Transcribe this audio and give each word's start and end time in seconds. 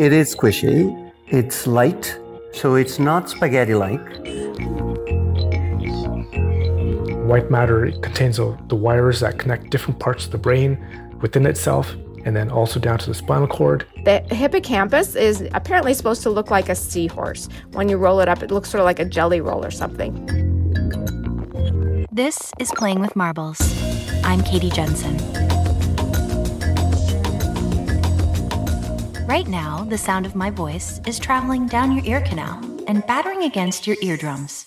It 0.00 0.14
is 0.14 0.34
squishy. 0.34 1.12
It's 1.28 1.66
light, 1.66 2.18
so 2.54 2.74
it's 2.74 2.98
not 2.98 3.28
spaghetti 3.28 3.74
like. 3.74 4.00
White 7.28 7.50
matter 7.50 7.92
contains 8.00 8.38
the 8.38 8.74
wires 8.74 9.20
that 9.20 9.38
connect 9.38 9.68
different 9.68 10.00
parts 10.00 10.24
of 10.24 10.30
the 10.30 10.38
brain 10.38 10.78
within 11.20 11.44
itself 11.44 11.94
and 12.24 12.34
then 12.34 12.50
also 12.50 12.80
down 12.80 12.98
to 13.00 13.08
the 13.08 13.14
spinal 13.14 13.46
cord. 13.46 13.86
The 14.06 14.20
hippocampus 14.20 15.16
is 15.16 15.46
apparently 15.52 15.92
supposed 15.92 16.22
to 16.22 16.30
look 16.30 16.50
like 16.50 16.70
a 16.70 16.74
seahorse. 16.74 17.50
When 17.72 17.90
you 17.90 17.98
roll 17.98 18.20
it 18.20 18.28
up, 18.28 18.42
it 18.42 18.50
looks 18.50 18.70
sort 18.70 18.80
of 18.80 18.86
like 18.86 19.00
a 19.00 19.04
jelly 19.04 19.42
roll 19.42 19.62
or 19.62 19.70
something. 19.70 20.14
This 22.10 22.52
is 22.58 22.72
Playing 22.74 23.00
with 23.00 23.14
Marbles. 23.16 23.60
I'm 24.24 24.42
Katie 24.44 24.70
Jensen. 24.70 25.49
Right 29.30 29.46
now, 29.46 29.84
the 29.84 29.96
sound 29.96 30.26
of 30.26 30.34
my 30.34 30.50
voice 30.50 31.00
is 31.06 31.20
traveling 31.20 31.68
down 31.68 31.92
your 31.92 32.04
ear 32.04 32.20
canal 32.20 32.58
and 32.88 33.06
battering 33.06 33.44
against 33.44 33.86
your 33.86 33.96
eardrums. 34.02 34.66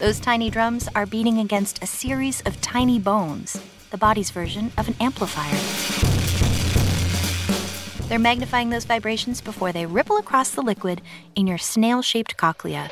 Those 0.00 0.18
tiny 0.18 0.50
drums 0.50 0.88
are 0.96 1.06
beating 1.06 1.38
against 1.38 1.84
a 1.84 1.86
series 1.86 2.40
of 2.40 2.60
tiny 2.60 2.98
bones 2.98 3.62
the 3.92 3.96
body's 3.96 4.32
version 4.32 4.72
of 4.76 4.88
an 4.88 4.96
amplifier. 4.98 5.56
They're 8.08 8.18
magnifying 8.18 8.70
those 8.70 8.86
vibrations 8.86 9.40
before 9.40 9.70
they 9.70 9.86
ripple 9.86 10.16
across 10.16 10.50
the 10.50 10.62
liquid 10.62 11.02
in 11.36 11.46
your 11.46 11.58
snail 11.58 12.02
shaped 12.02 12.36
cochlea. 12.36 12.90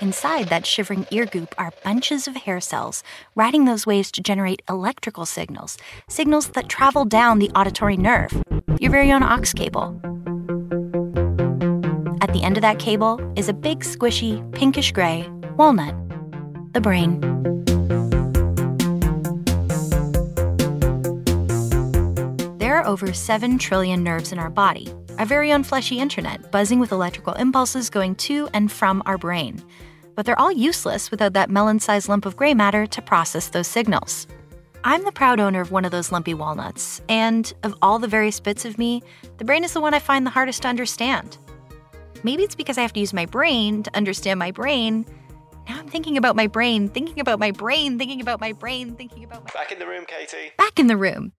Inside 0.00 0.48
that 0.48 0.64
shivering 0.64 1.06
ear 1.10 1.26
goop 1.26 1.52
are 1.58 1.72
bunches 1.82 2.28
of 2.28 2.36
hair 2.36 2.60
cells, 2.60 3.02
riding 3.34 3.64
those 3.64 3.84
waves 3.84 4.12
to 4.12 4.20
generate 4.20 4.62
electrical 4.68 5.26
signals, 5.26 5.76
signals 6.08 6.50
that 6.50 6.68
travel 6.68 7.04
down 7.04 7.40
the 7.40 7.50
auditory 7.50 7.96
nerve, 7.96 8.30
your 8.78 8.92
very 8.92 9.10
own 9.10 9.24
aux 9.24 9.52
cable. 9.56 10.00
At 12.22 12.32
the 12.32 12.42
end 12.44 12.56
of 12.56 12.62
that 12.62 12.78
cable 12.78 13.20
is 13.34 13.48
a 13.48 13.52
big, 13.52 13.80
squishy, 13.80 14.40
pinkish 14.54 14.92
gray 14.92 15.28
walnut, 15.56 15.96
the 16.74 16.80
brain. 16.80 17.18
There 22.58 22.76
are 22.76 22.86
over 22.86 23.12
7 23.12 23.58
trillion 23.58 24.04
nerves 24.04 24.30
in 24.30 24.38
our 24.38 24.50
body, 24.50 24.94
our 25.18 25.26
very 25.26 25.52
own 25.52 25.64
fleshy 25.64 25.98
internet, 25.98 26.52
buzzing 26.52 26.78
with 26.78 26.92
electrical 26.92 27.32
impulses 27.34 27.90
going 27.90 28.14
to 28.16 28.48
and 28.54 28.70
from 28.70 29.02
our 29.04 29.18
brain. 29.18 29.60
But 30.18 30.26
they're 30.26 30.40
all 30.40 30.50
useless 30.50 31.12
without 31.12 31.34
that 31.34 31.48
melon 31.48 31.78
sized 31.78 32.08
lump 32.08 32.26
of 32.26 32.36
gray 32.36 32.52
matter 32.52 32.88
to 32.88 33.00
process 33.00 33.46
those 33.46 33.68
signals. 33.68 34.26
I'm 34.82 35.04
the 35.04 35.12
proud 35.12 35.38
owner 35.38 35.60
of 35.60 35.70
one 35.70 35.84
of 35.84 35.92
those 35.92 36.10
lumpy 36.10 36.34
walnuts, 36.34 37.00
and 37.08 37.52
of 37.62 37.76
all 37.82 38.00
the 38.00 38.08
various 38.08 38.40
bits 38.40 38.64
of 38.64 38.78
me, 38.78 39.00
the 39.36 39.44
brain 39.44 39.62
is 39.62 39.74
the 39.74 39.80
one 39.80 39.94
I 39.94 40.00
find 40.00 40.26
the 40.26 40.30
hardest 40.30 40.62
to 40.62 40.68
understand. 40.68 41.38
Maybe 42.24 42.42
it's 42.42 42.56
because 42.56 42.78
I 42.78 42.82
have 42.82 42.92
to 42.94 43.00
use 43.00 43.14
my 43.14 43.26
brain 43.26 43.84
to 43.84 43.96
understand 43.96 44.40
my 44.40 44.50
brain. 44.50 45.06
Now 45.68 45.78
I'm 45.78 45.86
thinking 45.86 46.16
about 46.16 46.34
my 46.34 46.48
brain, 46.48 46.88
thinking 46.88 47.20
about 47.20 47.38
my 47.38 47.52
brain, 47.52 47.96
thinking 47.96 48.20
about 48.20 48.40
my 48.40 48.50
brain, 48.50 48.96
thinking 48.96 49.22
about 49.22 49.44
my. 49.44 49.52
Brain. 49.52 49.62
Back 49.62 49.70
in 49.70 49.78
the 49.78 49.86
room, 49.86 50.04
Katie. 50.04 50.50
Back 50.58 50.80
in 50.80 50.88
the 50.88 50.96
room. 50.96 51.30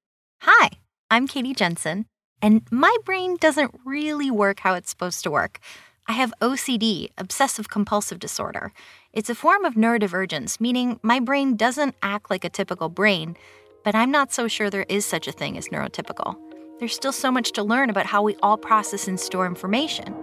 Hi, 0.44 0.70
I'm 1.12 1.28
Katie 1.28 1.54
Jensen, 1.54 2.06
and 2.42 2.62
my 2.72 2.96
brain 3.04 3.36
doesn't 3.42 3.78
really 3.84 4.32
work 4.32 4.62
how 4.62 4.74
it's 4.76 4.90
supposed 4.90 5.22
to 5.24 5.32
work. 5.32 5.60
I 6.10 6.14
have 6.14 6.34
OCD, 6.42 7.12
obsessive 7.20 7.70
compulsive 7.70 8.18
disorder. 8.18 8.74
It's 9.14 9.30
a 9.30 9.36
form 9.36 9.64
of 9.64 9.76
neurodivergence, 9.76 10.60
meaning 10.60 11.00
my 11.04 11.20
brain 11.20 11.56
doesn't 11.56 11.94
act 12.02 12.32
like 12.32 12.44
a 12.44 12.50
typical 12.50 12.90
brain, 12.90 13.38
but 13.84 13.94
I'm 13.94 14.10
not 14.10 14.34
so 14.34 14.48
sure 14.48 14.72
there 14.72 14.88
is 14.90 15.06
such 15.06 15.28
a 15.28 15.32
thing 15.32 15.56
as 15.56 15.68
neurotypical. 15.68 16.36
There's 16.80 16.96
still 16.96 17.12
so 17.12 17.32
much 17.32 17.52
to 17.52 17.64
learn 17.64 17.92
about 17.92 18.08
how 18.08 18.24
we 18.24 18.36
all 18.38 18.58
process 18.58 19.08
and 19.08 19.20
store 19.20 19.46
information. 19.46 20.16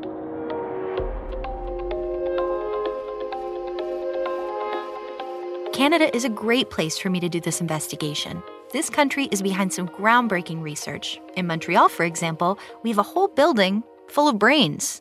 Canada 5.72 6.12
is 6.16 6.24
a 6.24 6.28
great 6.28 6.68
place 6.68 6.98
for 6.98 7.10
me 7.10 7.20
to 7.20 7.28
do 7.28 7.40
this 7.40 7.60
investigation. 7.60 8.42
This 8.72 8.90
country 8.90 9.28
is 9.30 9.40
behind 9.40 9.72
some 9.72 9.88
groundbreaking 9.88 10.62
research. 10.62 11.20
In 11.36 11.46
Montreal, 11.46 11.88
for 11.90 12.04
example, 12.04 12.58
we 12.82 12.90
have 12.90 12.98
a 12.98 13.04
whole 13.04 13.28
building 13.28 13.84
full 14.08 14.26
of 14.26 14.36
brains. 14.36 15.00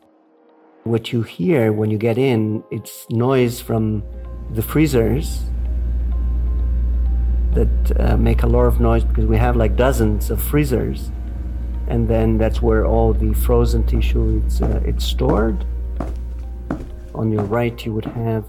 What 0.86 1.12
you 1.12 1.24
hear 1.24 1.74
when 1.74 1.92
you 1.92 1.98
get 1.98 2.18
in, 2.18 2.64
it's 2.72 3.06
noise 3.10 3.60
from 3.60 4.04
the 4.52 4.62
freezers 4.62 5.42
that 7.54 8.00
uh, 8.00 8.18
make 8.18 8.44
a 8.44 8.48
lot 8.48 8.66
of 8.66 8.80
noise 8.80 9.04
because 9.04 9.26
we 9.26 9.38
have 9.38 9.56
like 9.56 9.76
dozens 9.76 10.30
of 10.30 10.42
freezers. 10.42 11.12
And 11.88 12.08
then 12.08 12.38
that's 12.38 12.62
where 12.62 12.86
all 12.86 13.14
the 13.14 13.34
frozen 13.34 13.84
tissue 13.86 14.42
it's, 14.46 14.62
uh, 14.62 14.82
it's 14.86 15.04
stored. 15.04 15.66
On 17.14 17.32
your 17.32 17.44
right, 17.44 17.86
you 17.86 17.94
would 17.94 18.06
have 18.06 18.46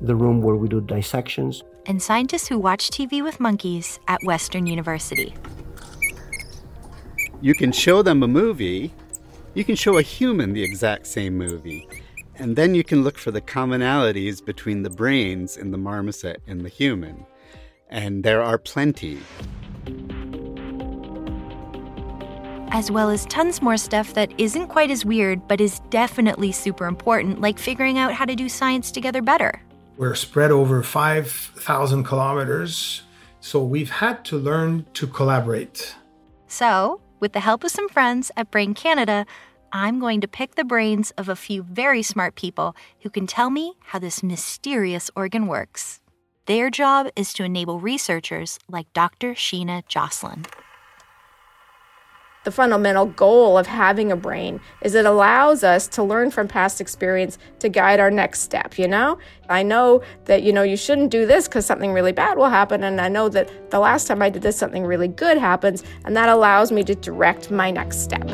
the 0.00 0.14
room 0.14 0.42
where 0.42 0.56
we 0.56 0.68
do 0.68 0.80
dissections 0.80 1.62
and 1.86 2.00
scientists 2.00 2.46
who 2.46 2.58
watch 2.58 2.90
TV 2.90 3.22
with 3.22 3.40
monkeys 3.40 3.98
at 4.06 4.22
Western 4.24 4.66
University. 4.66 5.34
You 7.40 7.54
can 7.54 7.72
show 7.72 8.02
them 8.02 8.22
a 8.22 8.28
movie, 8.28 8.92
you 9.54 9.64
can 9.64 9.74
show 9.74 9.98
a 9.98 10.02
human 10.02 10.52
the 10.52 10.62
exact 10.62 11.06
same 11.06 11.36
movie, 11.36 11.88
and 12.36 12.54
then 12.54 12.74
you 12.74 12.84
can 12.84 13.02
look 13.02 13.18
for 13.18 13.30
the 13.30 13.40
commonalities 13.40 14.44
between 14.44 14.82
the 14.82 14.90
brains 14.90 15.56
in 15.56 15.70
the 15.70 15.78
marmoset 15.78 16.40
and 16.46 16.64
the 16.64 16.68
human. 16.68 17.26
And 17.88 18.22
there 18.22 18.42
are 18.42 18.58
plenty. 18.58 19.18
As 22.72 22.88
well 22.90 23.10
as 23.10 23.26
tons 23.26 23.60
more 23.60 23.76
stuff 23.76 24.14
that 24.14 24.32
isn't 24.38 24.68
quite 24.68 24.92
as 24.92 25.04
weird, 25.04 25.48
but 25.48 25.60
is 25.60 25.80
definitely 25.90 26.52
super 26.52 26.86
important, 26.86 27.40
like 27.40 27.58
figuring 27.58 27.98
out 27.98 28.12
how 28.12 28.24
to 28.24 28.36
do 28.36 28.48
science 28.48 28.92
together 28.92 29.20
better. 29.20 29.60
We're 29.96 30.14
spread 30.14 30.52
over 30.52 30.84
5,000 30.84 32.04
kilometers, 32.04 33.02
so 33.40 33.64
we've 33.64 33.90
had 33.90 34.24
to 34.26 34.38
learn 34.38 34.86
to 34.94 35.08
collaborate. 35.08 35.96
So, 36.46 37.00
with 37.20 37.32
the 37.32 37.40
help 37.40 37.62
of 37.62 37.70
some 37.70 37.88
friends 37.88 38.32
at 38.36 38.50
Brain 38.50 38.74
Canada, 38.74 39.26
I'm 39.72 40.00
going 40.00 40.20
to 40.22 40.28
pick 40.28 40.56
the 40.56 40.64
brains 40.64 41.12
of 41.12 41.28
a 41.28 41.36
few 41.36 41.62
very 41.62 42.02
smart 42.02 42.34
people 42.34 42.74
who 43.02 43.10
can 43.10 43.26
tell 43.26 43.50
me 43.50 43.74
how 43.80 43.98
this 43.98 44.22
mysterious 44.22 45.10
organ 45.14 45.46
works. 45.46 46.00
Their 46.46 46.70
job 46.70 47.08
is 47.14 47.32
to 47.34 47.44
enable 47.44 47.78
researchers 47.78 48.58
like 48.68 48.92
Dr. 48.92 49.34
Sheena 49.34 49.86
Josselyn 49.86 50.46
the 52.44 52.50
fundamental 52.50 53.06
goal 53.06 53.58
of 53.58 53.66
having 53.66 54.10
a 54.10 54.16
brain 54.16 54.60
is 54.82 54.94
it 54.94 55.04
allows 55.04 55.62
us 55.62 55.86
to 55.88 56.02
learn 56.02 56.30
from 56.30 56.48
past 56.48 56.80
experience 56.80 57.38
to 57.58 57.68
guide 57.68 58.00
our 58.00 58.10
next 58.10 58.40
step 58.40 58.78
you 58.78 58.88
know 58.88 59.18
i 59.48 59.62
know 59.62 60.02
that 60.24 60.42
you 60.42 60.52
know 60.52 60.62
you 60.62 60.76
shouldn't 60.76 61.10
do 61.10 61.26
this 61.26 61.46
because 61.46 61.66
something 61.66 61.92
really 61.92 62.12
bad 62.12 62.38
will 62.38 62.48
happen 62.48 62.82
and 62.84 63.00
i 63.00 63.08
know 63.08 63.28
that 63.28 63.70
the 63.70 63.78
last 63.78 64.06
time 64.06 64.22
i 64.22 64.30
did 64.30 64.42
this 64.42 64.56
something 64.56 64.84
really 64.84 65.08
good 65.08 65.36
happens 65.36 65.82
and 66.04 66.16
that 66.16 66.28
allows 66.28 66.72
me 66.72 66.82
to 66.82 66.94
direct 66.94 67.50
my 67.50 67.70
next 67.70 68.00
step 68.00 68.26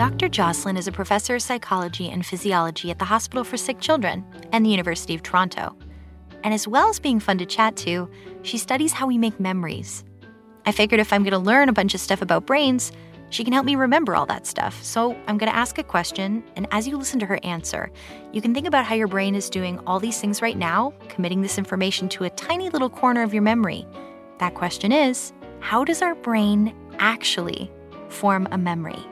Dr. 0.00 0.30
Josselyn 0.30 0.78
is 0.78 0.88
a 0.88 0.92
professor 0.92 1.34
of 1.34 1.42
psychology 1.42 2.08
and 2.08 2.24
physiology 2.24 2.90
at 2.90 2.98
the 2.98 3.04
Hospital 3.04 3.44
for 3.44 3.58
Sick 3.58 3.80
Children 3.80 4.24
and 4.50 4.64
the 4.64 4.70
University 4.70 5.14
of 5.14 5.22
Toronto. 5.22 5.76
And 6.42 6.54
as 6.54 6.66
well 6.66 6.88
as 6.88 6.98
being 6.98 7.20
fun 7.20 7.38
to 7.38 7.46
chat 7.46 7.76
to, 7.78 8.08
she 8.42 8.58
studies 8.58 8.92
how 8.92 9.06
we 9.06 9.18
make 9.18 9.38
memories. 9.38 10.04
I 10.66 10.72
figured 10.72 11.00
if 11.00 11.12
I'm 11.12 11.22
going 11.22 11.32
to 11.32 11.38
learn 11.38 11.68
a 11.68 11.72
bunch 11.72 11.94
of 11.94 12.00
stuff 12.00 12.22
about 12.22 12.46
brains, 12.46 12.92
she 13.30 13.44
can 13.44 13.52
help 13.52 13.64
me 13.64 13.76
remember 13.76 14.14
all 14.16 14.26
that 14.26 14.46
stuff. 14.46 14.82
So 14.82 15.12
I'm 15.26 15.38
going 15.38 15.50
to 15.50 15.56
ask 15.56 15.78
a 15.78 15.84
question, 15.84 16.44
and 16.56 16.66
as 16.72 16.86
you 16.86 16.96
listen 16.96 17.20
to 17.20 17.26
her 17.26 17.38
answer, 17.44 17.90
you 18.32 18.42
can 18.42 18.52
think 18.52 18.66
about 18.66 18.84
how 18.84 18.94
your 18.94 19.06
brain 19.06 19.34
is 19.34 19.48
doing 19.48 19.78
all 19.86 20.00
these 20.00 20.20
things 20.20 20.42
right 20.42 20.56
now, 20.56 20.92
committing 21.08 21.40
this 21.40 21.56
information 21.56 22.08
to 22.10 22.24
a 22.24 22.30
tiny 22.30 22.68
little 22.70 22.90
corner 22.90 23.22
of 23.22 23.32
your 23.32 23.42
memory. 23.42 23.86
That 24.38 24.54
question 24.54 24.92
is 24.92 25.32
how 25.60 25.84
does 25.84 26.02
our 26.02 26.14
brain 26.14 26.74
actually 26.98 27.70
form 28.08 28.48
a 28.50 28.58
memory? 28.58 29.09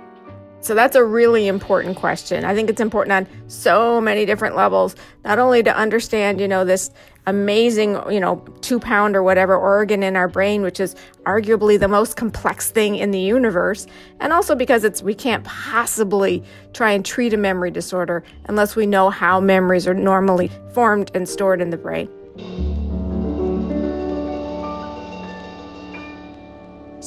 So 0.61 0.75
that's 0.75 0.97
a 0.97 1.05
really 1.05 1.47
important 1.47 1.97
question. 1.97 2.45
I 2.45 2.55
think 2.55 2.69
it's 2.69 2.81
important 2.81 3.13
on 3.13 3.49
so 3.49 4.01
many 4.01 4.27
different 4.27 4.57
levels, 4.57 4.97
not 5.25 5.39
only 5.39 5.63
to 5.63 5.75
understand, 5.75 6.41
you 6.41 6.49
know, 6.49 6.65
this 6.65 6.91
amazing, 7.27 8.01
you 8.11 8.19
know, 8.19 8.37
two 8.61 8.81
pound 8.81 9.15
or 9.15 9.23
whatever 9.23 9.57
organ 9.57 10.03
in 10.03 10.17
our 10.17 10.29
brain, 10.29 10.63
which 10.63 10.81
is 10.81 10.97
arguably 11.27 11.79
the 11.79 11.87
most 11.87 12.17
complex 12.17 12.71
thing 12.71 12.97
in 12.97 13.11
the 13.11 13.21
universe. 13.21 13.87
And 14.19 14.33
also 14.33 14.55
because 14.55 14.83
it's, 14.83 15.03
we 15.03 15.15
can't 15.15 15.45
possibly 15.45 16.43
try 16.73 16.91
and 16.91 17.05
treat 17.05 17.33
a 17.35 17.37
memory 17.37 17.71
disorder 17.71 18.25
unless 18.47 18.75
we 18.75 18.87
know 18.87 19.11
how 19.11 19.41
memories 19.41 19.87
are 19.87 19.95
normally 19.95 20.51
formed 20.73 21.11
and 21.15 21.29
stored 21.29 21.61
in 21.61 21.71
the 21.71 21.77
brain. 21.77 22.09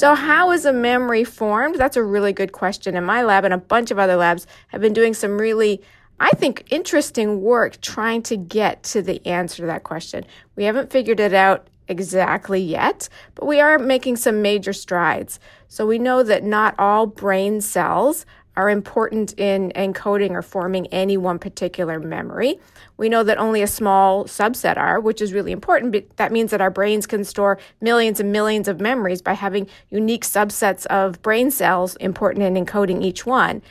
So, 0.02 0.16
how 0.16 0.50
is 0.50 0.66
a 0.66 0.74
memory 0.74 1.24
formed? 1.24 1.76
That's 1.76 1.96
a 1.96 2.02
really 2.02 2.34
good 2.34 2.54
question. 2.54 2.98
And 2.98 3.06
my 3.06 3.22
lab 3.22 3.46
and 3.46 3.54
a 3.54 3.60
bunch 3.60 3.92
of 3.92 4.00
other 4.00 4.16
labs 4.16 4.48
have 4.70 4.82
been 4.82 4.94
doing 4.94 5.14
some 5.14 5.38
really 5.38 5.80
I 6.20 6.32
think, 6.32 6.66
interesting 6.72 7.42
work 7.42 7.80
trying 7.82 8.24
to 8.24 8.36
get 8.36 8.82
to 8.86 9.04
the 9.04 9.24
answer 9.28 9.58
to 9.58 9.68
that 9.68 9.84
question. 9.84 10.26
We 10.56 10.64
haven't 10.64 10.90
figured 10.92 11.20
it 11.20 11.36
out 11.36 11.68
exactly 11.88 12.60
yet, 12.60 13.10
but 13.36 13.46
we 13.46 13.60
are 13.60 13.78
making 13.78 14.16
some 14.16 14.42
major 14.42 14.74
strides. 14.74 15.40
So 15.68 15.86
we 15.86 16.00
know 16.00 16.24
that 16.24 16.44
not 16.44 16.74
all 16.80 17.06
brain 17.06 17.62
cells 17.62 18.26
are 18.56 18.70
important 18.70 19.34
in 19.40 19.72
encoding 19.76 20.32
or 20.32 20.42
forming 20.42 20.88
any 20.88 21.18
one 21.18 21.40
particular 21.40 22.00
memory. 22.00 22.60
We 22.98 23.10
know 23.10 23.24
that 23.24 23.38
only 23.38 23.62
a 23.62 23.68
small 23.68 24.26
subset 24.26 24.78
are, 24.78 25.00
which 25.00 25.22
is 25.22 25.34
really 25.34 25.52
important. 25.52 25.92
But 25.92 26.18
that 26.18 26.32
means 26.32 26.52
that 26.52 26.62
our 26.62 26.70
brains 26.70 27.08
can 27.08 27.24
store 27.24 27.58
millions 27.80 28.20
and 28.20 28.32
millions 28.32 28.68
of 28.68 28.82
memories 28.82 29.22
by 29.22 29.34
having 29.34 29.68
unique 29.90 30.26
subsets 30.26 30.86
of 30.88 31.22
brain 31.22 31.50
cells 31.50 31.96
important 31.98 32.44
in 32.44 32.66
encoding 32.66 33.04
each 33.04 33.26
one. 33.26 33.62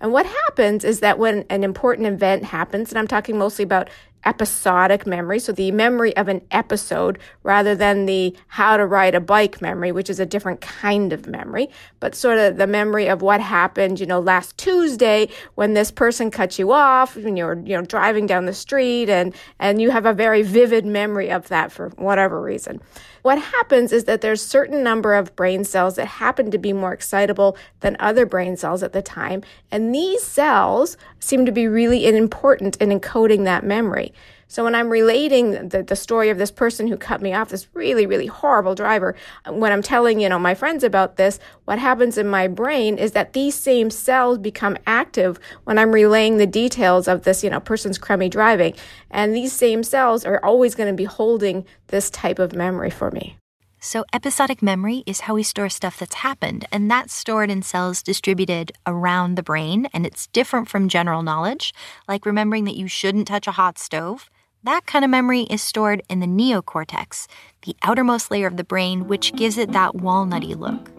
And 0.00 0.12
what 0.12 0.26
happens 0.26 0.84
is 0.84 1.00
that 1.00 1.18
when 1.18 1.44
an 1.50 1.64
important 1.64 2.06
event 2.06 2.44
happens, 2.44 2.90
and 2.90 2.98
I'm 2.98 3.08
talking 3.08 3.36
mostly 3.36 3.64
about 3.64 3.90
episodic 4.24 5.06
memory, 5.06 5.38
so 5.38 5.52
the 5.52 5.70
memory 5.70 6.16
of 6.16 6.28
an 6.28 6.42
episode 6.50 7.18
rather 7.42 7.74
than 7.74 8.06
the 8.06 8.34
how 8.48 8.76
to 8.76 8.86
ride 8.86 9.14
a 9.14 9.20
bike 9.20 9.60
memory, 9.62 9.92
which 9.92 10.10
is 10.10 10.20
a 10.20 10.26
different 10.26 10.60
kind 10.60 11.12
of 11.12 11.26
memory, 11.26 11.68
but 12.00 12.14
sort 12.14 12.38
of 12.38 12.56
the 12.56 12.66
memory 12.66 13.08
of 13.08 13.22
what 13.22 13.40
happened, 13.40 14.00
you 14.00 14.06
know, 14.06 14.20
last 14.20 14.56
Tuesday 14.58 15.28
when 15.54 15.74
this 15.74 15.90
person 15.90 16.30
cut 16.30 16.58
you 16.58 16.72
off 16.72 17.16
when 17.16 17.36
you 17.36 17.44
were, 17.44 17.60
you 17.64 17.76
know, 17.76 17.82
driving 17.82 18.26
down 18.26 18.46
the 18.46 18.54
street 18.54 19.08
and 19.08 19.34
and 19.58 19.80
you 19.80 19.90
have 19.90 20.06
a 20.06 20.12
very 20.12 20.42
vivid 20.42 20.84
memory 20.84 21.30
of 21.30 21.48
that 21.48 21.72
for 21.72 21.90
whatever 21.90 22.40
reason. 22.40 22.80
What 23.22 23.38
happens 23.38 23.92
is 23.92 24.04
that 24.04 24.20
there's 24.20 24.40
certain 24.40 24.82
number 24.82 25.14
of 25.14 25.34
brain 25.36 25.64
cells 25.64 25.96
that 25.96 26.06
happen 26.06 26.50
to 26.50 26.58
be 26.58 26.72
more 26.72 26.92
excitable 26.92 27.56
than 27.80 27.96
other 27.98 28.24
brain 28.24 28.56
cells 28.56 28.82
at 28.82 28.92
the 28.92 29.02
time, 29.02 29.42
and 29.70 29.94
these 29.94 30.22
cells 30.22 30.96
seem 31.18 31.44
to 31.44 31.52
be 31.52 31.66
really 31.66 32.06
important 32.06 32.76
in 32.76 32.90
encoding 32.90 33.44
that 33.44 33.64
memory. 33.64 34.07
So 34.50 34.64
when 34.64 34.74
I'm 34.74 34.88
relating 34.88 35.68
the, 35.68 35.82
the 35.82 35.94
story 35.94 36.30
of 36.30 36.38
this 36.38 36.50
person 36.50 36.88
who 36.88 36.96
cut 36.96 37.20
me 37.20 37.34
off, 37.34 37.50
this 37.50 37.68
really, 37.74 38.06
really 38.06 38.26
horrible 38.26 38.74
driver, 38.74 39.14
when 39.46 39.72
I'm 39.72 39.82
telling, 39.82 40.20
you 40.20 40.28
know, 40.28 40.38
my 40.38 40.54
friends 40.54 40.82
about 40.82 41.16
this, 41.16 41.38
what 41.66 41.78
happens 41.78 42.16
in 42.16 42.28
my 42.28 42.48
brain 42.48 42.96
is 42.96 43.12
that 43.12 43.34
these 43.34 43.54
same 43.54 43.90
cells 43.90 44.38
become 44.38 44.78
active 44.86 45.38
when 45.64 45.78
I'm 45.78 45.92
relaying 45.92 46.38
the 46.38 46.46
details 46.46 47.08
of 47.08 47.24
this, 47.24 47.44
you 47.44 47.50
know, 47.50 47.60
person's 47.60 47.98
crummy 47.98 48.30
driving. 48.30 48.72
And 49.10 49.36
these 49.36 49.52
same 49.52 49.82
cells 49.82 50.24
are 50.24 50.42
always 50.42 50.74
going 50.74 50.90
to 50.90 50.96
be 50.96 51.04
holding 51.04 51.66
this 51.88 52.08
type 52.08 52.38
of 52.38 52.54
memory 52.54 52.90
for 52.90 53.10
me. 53.10 53.36
So, 53.80 54.04
episodic 54.12 54.60
memory 54.60 55.04
is 55.06 55.20
how 55.20 55.34
we 55.34 55.44
store 55.44 55.68
stuff 55.68 56.00
that's 56.00 56.16
happened, 56.16 56.66
and 56.72 56.90
that's 56.90 57.14
stored 57.14 57.48
in 57.48 57.62
cells 57.62 58.02
distributed 58.02 58.72
around 58.88 59.36
the 59.36 59.42
brain, 59.44 59.86
and 59.92 60.04
it's 60.04 60.26
different 60.26 60.68
from 60.68 60.88
general 60.88 61.22
knowledge, 61.22 61.72
like 62.08 62.26
remembering 62.26 62.64
that 62.64 62.76
you 62.76 62.88
shouldn't 62.88 63.28
touch 63.28 63.46
a 63.46 63.52
hot 63.52 63.78
stove. 63.78 64.28
That 64.64 64.86
kind 64.86 65.04
of 65.04 65.10
memory 65.10 65.42
is 65.42 65.62
stored 65.62 66.02
in 66.08 66.18
the 66.18 66.26
neocortex, 66.26 67.28
the 67.62 67.76
outermost 67.82 68.30
layer 68.30 68.48
of 68.48 68.56
the 68.56 68.64
brain, 68.64 69.06
which 69.06 69.34
gives 69.36 69.56
it 69.56 69.70
that 69.72 69.94
walnutty 69.94 70.58
look. 70.58 70.90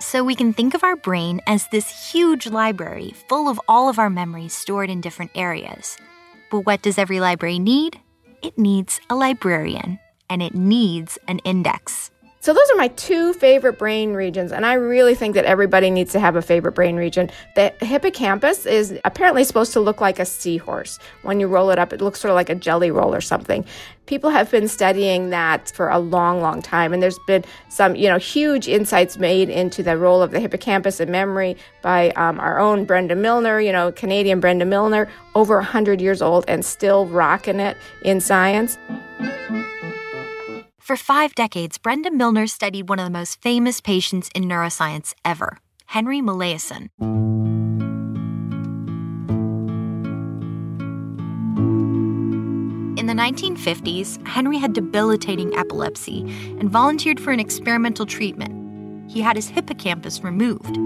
So 0.00 0.24
we 0.24 0.34
can 0.34 0.54
think 0.54 0.72
of 0.72 0.82
our 0.82 0.96
brain 0.96 1.42
as 1.46 1.68
this 1.68 2.10
huge 2.10 2.46
library 2.46 3.12
full 3.28 3.50
of 3.50 3.60
all 3.68 3.90
of 3.90 3.98
our 3.98 4.08
memories 4.08 4.54
stored 4.54 4.88
in 4.88 5.02
different 5.02 5.32
areas. 5.34 5.98
But 6.50 6.60
what 6.60 6.80
does 6.80 6.96
every 6.96 7.20
library 7.20 7.58
need? 7.58 8.00
It 8.40 8.56
needs 8.56 8.98
a 9.10 9.14
librarian, 9.14 9.98
and 10.30 10.42
it 10.42 10.54
needs 10.54 11.18
an 11.28 11.40
index. 11.40 12.10
So 12.46 12.54
those 12.54 12.70
are 12.72 12.76
my 12.76 12.86
two 12.86 13.32
favorite 13.32 13.76
brain 13.76 14.12
regions, 14.12 14.52
and 14.52 14.64
I 14.64 14.74
really 14.74 15.16
think 15.16 15.34
that 15.34 15.46
everybody 15.46 15.90
needs 15.90 16.12
to 16.12 16.20
have 16.20 16.36
a 16.36 16.42
favorite 16.42 16.76
brain 16.76 16.94
region. 16.94 17.28
The 17.56 17.74
hippocampus 17.80 18.66
is 18.66 18.96
apparently 19.04 19.42
supposed 19.42 19.72
to 19.72 19.80
look 19.80 20.00
like 20.00 20.20
a 20.20 20.24
seahorse. 20.24 21.00
When 21.22 21.40
you 21.40 21.48
roll 21.48 21.70
it 21.70 21.78
up, 21.80 21.92
it 21.92 22.00
looks 22.00 22.20
sort 22.20 22.30
of 22.30 22.36
like 22.36 22.48
a 22.48 22.54
jelly 22.54 22.92
roll 22.92 23.12
or 23.12 23.20
something. 23.20 23.64
People 24.06 24.30
have 24.30 24.48
been 24.48 24.68
studying 24.68 25.30
that 25.30 25.72
for 25.72 25.88
a 25.88 25.98
long, 25.98 26.40
long 26.40 26.62
time, 26.62 26.92
and 26.92 27.02
there's 27.02 27.18
been 27.26 27.44
some, 27.68 27.96
you 27.96 28.08
know, 28.08 28.16
huge 28.16 28.68
insights 28.68 29.18
made 29.18 29.50
into 29.50 29.82
the 29.82 29.98
role 29.98 30.22
of 30.22 30.30
the 30.30 30.38
hippocampus 30.38 31.00
in 31.00 31.10
memory 31.10 31.56
by 31.82 32.10
um, 32.10 32.38
our 32.38 32.60
own 32.60 32.84
Brenda 32.84 33.16
Milner, 33.16 33.60
you 33.60 33.72
know, 33.72 33.90
Canadian 33.90 34.38
Brenda 34.38 34.66
Milner, 34.66 35.08
over 35.34 35.56
100 35.56 36.00
years 36.00 36.22
old 36.22 36.44
and 36.46 36.64
still 36.64 37.06
rocking 37.06 37.58
it 37.58 37.76
in 38.02 38.20
science. 38.20 38.78
For 40.86 40.96
five 40.96 41.34
decades, 41.34 41.78
Brenda 41.78 42.12
Milner 42.12 42.46
studied 42.46 42.88
one 42.88 43.00
of 43.00 43.06
the 43.06 43.10
most 43.10 43.42
famous 43.42 43.80
patients 43.80 44.30
in 44.36 44.44
neuroscience 44.44 45.14
ever, 45.24 45.58
Henry 45.86 46.20
Molaison. 46.20 46.90
In 52.96 53.06
the 53.06 53.14
1950s, 53.14 54.24
Henry 54.28 54.58
had 54.58 54.74
debilitating 54.74 55.52
epilepsy 55.56 56.20
and 56.60 56.70
volunteered 56.70 57.18
for 57.18 57.32
an 57.32 57.40
experimental 57.40 58.06
treatment. 58.06 59.10
He 59.10 59.20
had 59.20 59.34
his 59.34 59.48
hippocampus 59.48 60.22
removed. 60.22 60.76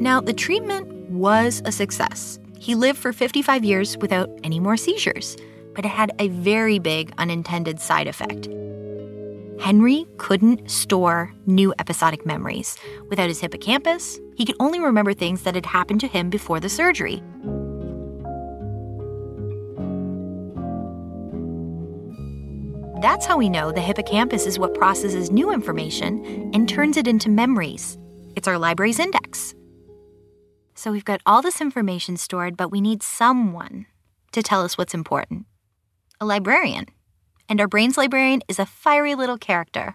Now, 0.00 0.20
the 0.20 0.32
treatment 0.32 0.86
was 1.10 1.62
a 1.64 1.72
success. 1.72 2.38
He 2.62 2.76
lived 2.76 3.00
for 3.00 3.12
55 3.12 3.64
years 3.64 3.98
without 3.98 4.30
any 4.44 4.60
more 4.60 4.76
seizures, 4.76 5.36
but 5.74 5.84
it 5.84 5.88
had 5.88 6.12
a 6.20 6.28
very 6.28 6.78
big 6.78 7.12
unintended 7.18 7.80
side 7.80 8.06
effect. 8.06 8.48
Henry 9.60 10.06
couldn't 10.16 10.70
store 10.70 11.34
new 11.44 11.74
episodic 11.80 12.24
memories. 12.24 12.78
Without 13.08 13.26
his 13.26 13.40
hippocampus, 13.40 14.20
he 14.36 14.44
could 14.44 14.54
only 14.60 14.78
remember 14.78 15.12
things 15.12 15.42
that 15.42 15.56
had 15.56 15.66
happened 15.66 15.98
to 16.02 16.06
him 16.06 16.30
before 16.30 16.60
the 16.60 16.68
surgery. 16.68 17.20
That's 23.00 23.26
how 23.26 23.38
we 23.38 23.48
know 23.48 23.72
the 23.72 23.80
hippocampus 23.80 24.46
is 24.46 24.60
what 24.60 24.74
processes 24.74 25.32
new 25.32 25.50
information 25.50 26.52
and 26.54 26.68
turns 26.68 26.96
it 26.96 27.08
into 27.08 27.28
memories. 27.28 27.98
It's 28.36 28.46
our 28.46 28.56
library's 28.56 29.00
index. 29.00 29.52
So 30.82 30.90
we've 30.90 31.04
got 31.04 31.20
all 31.24 31.42
this 31.42 31.60
information 31.60 32.16
stored, 32.16 32.56
but 32.56 32.72
we 32.72 32.80
need 32.80 33.04
someone 33.04 33.86
to 34.32 34.42
tell 34.42 34.64
us 34.64 34.76
what's 34.76 34.94
important 34.94 35.46
a 36.20 36.26
librarian. 36.26 36.86
And 37.48 37.60
our 37.60 37.68
brain's 37.68 37.96
librarian 37.96 38.42
is 38.48 38.58
a 38.58 38.66
fiery 38.66 39.14
little 39.14 39.38
character, 39.38 39.94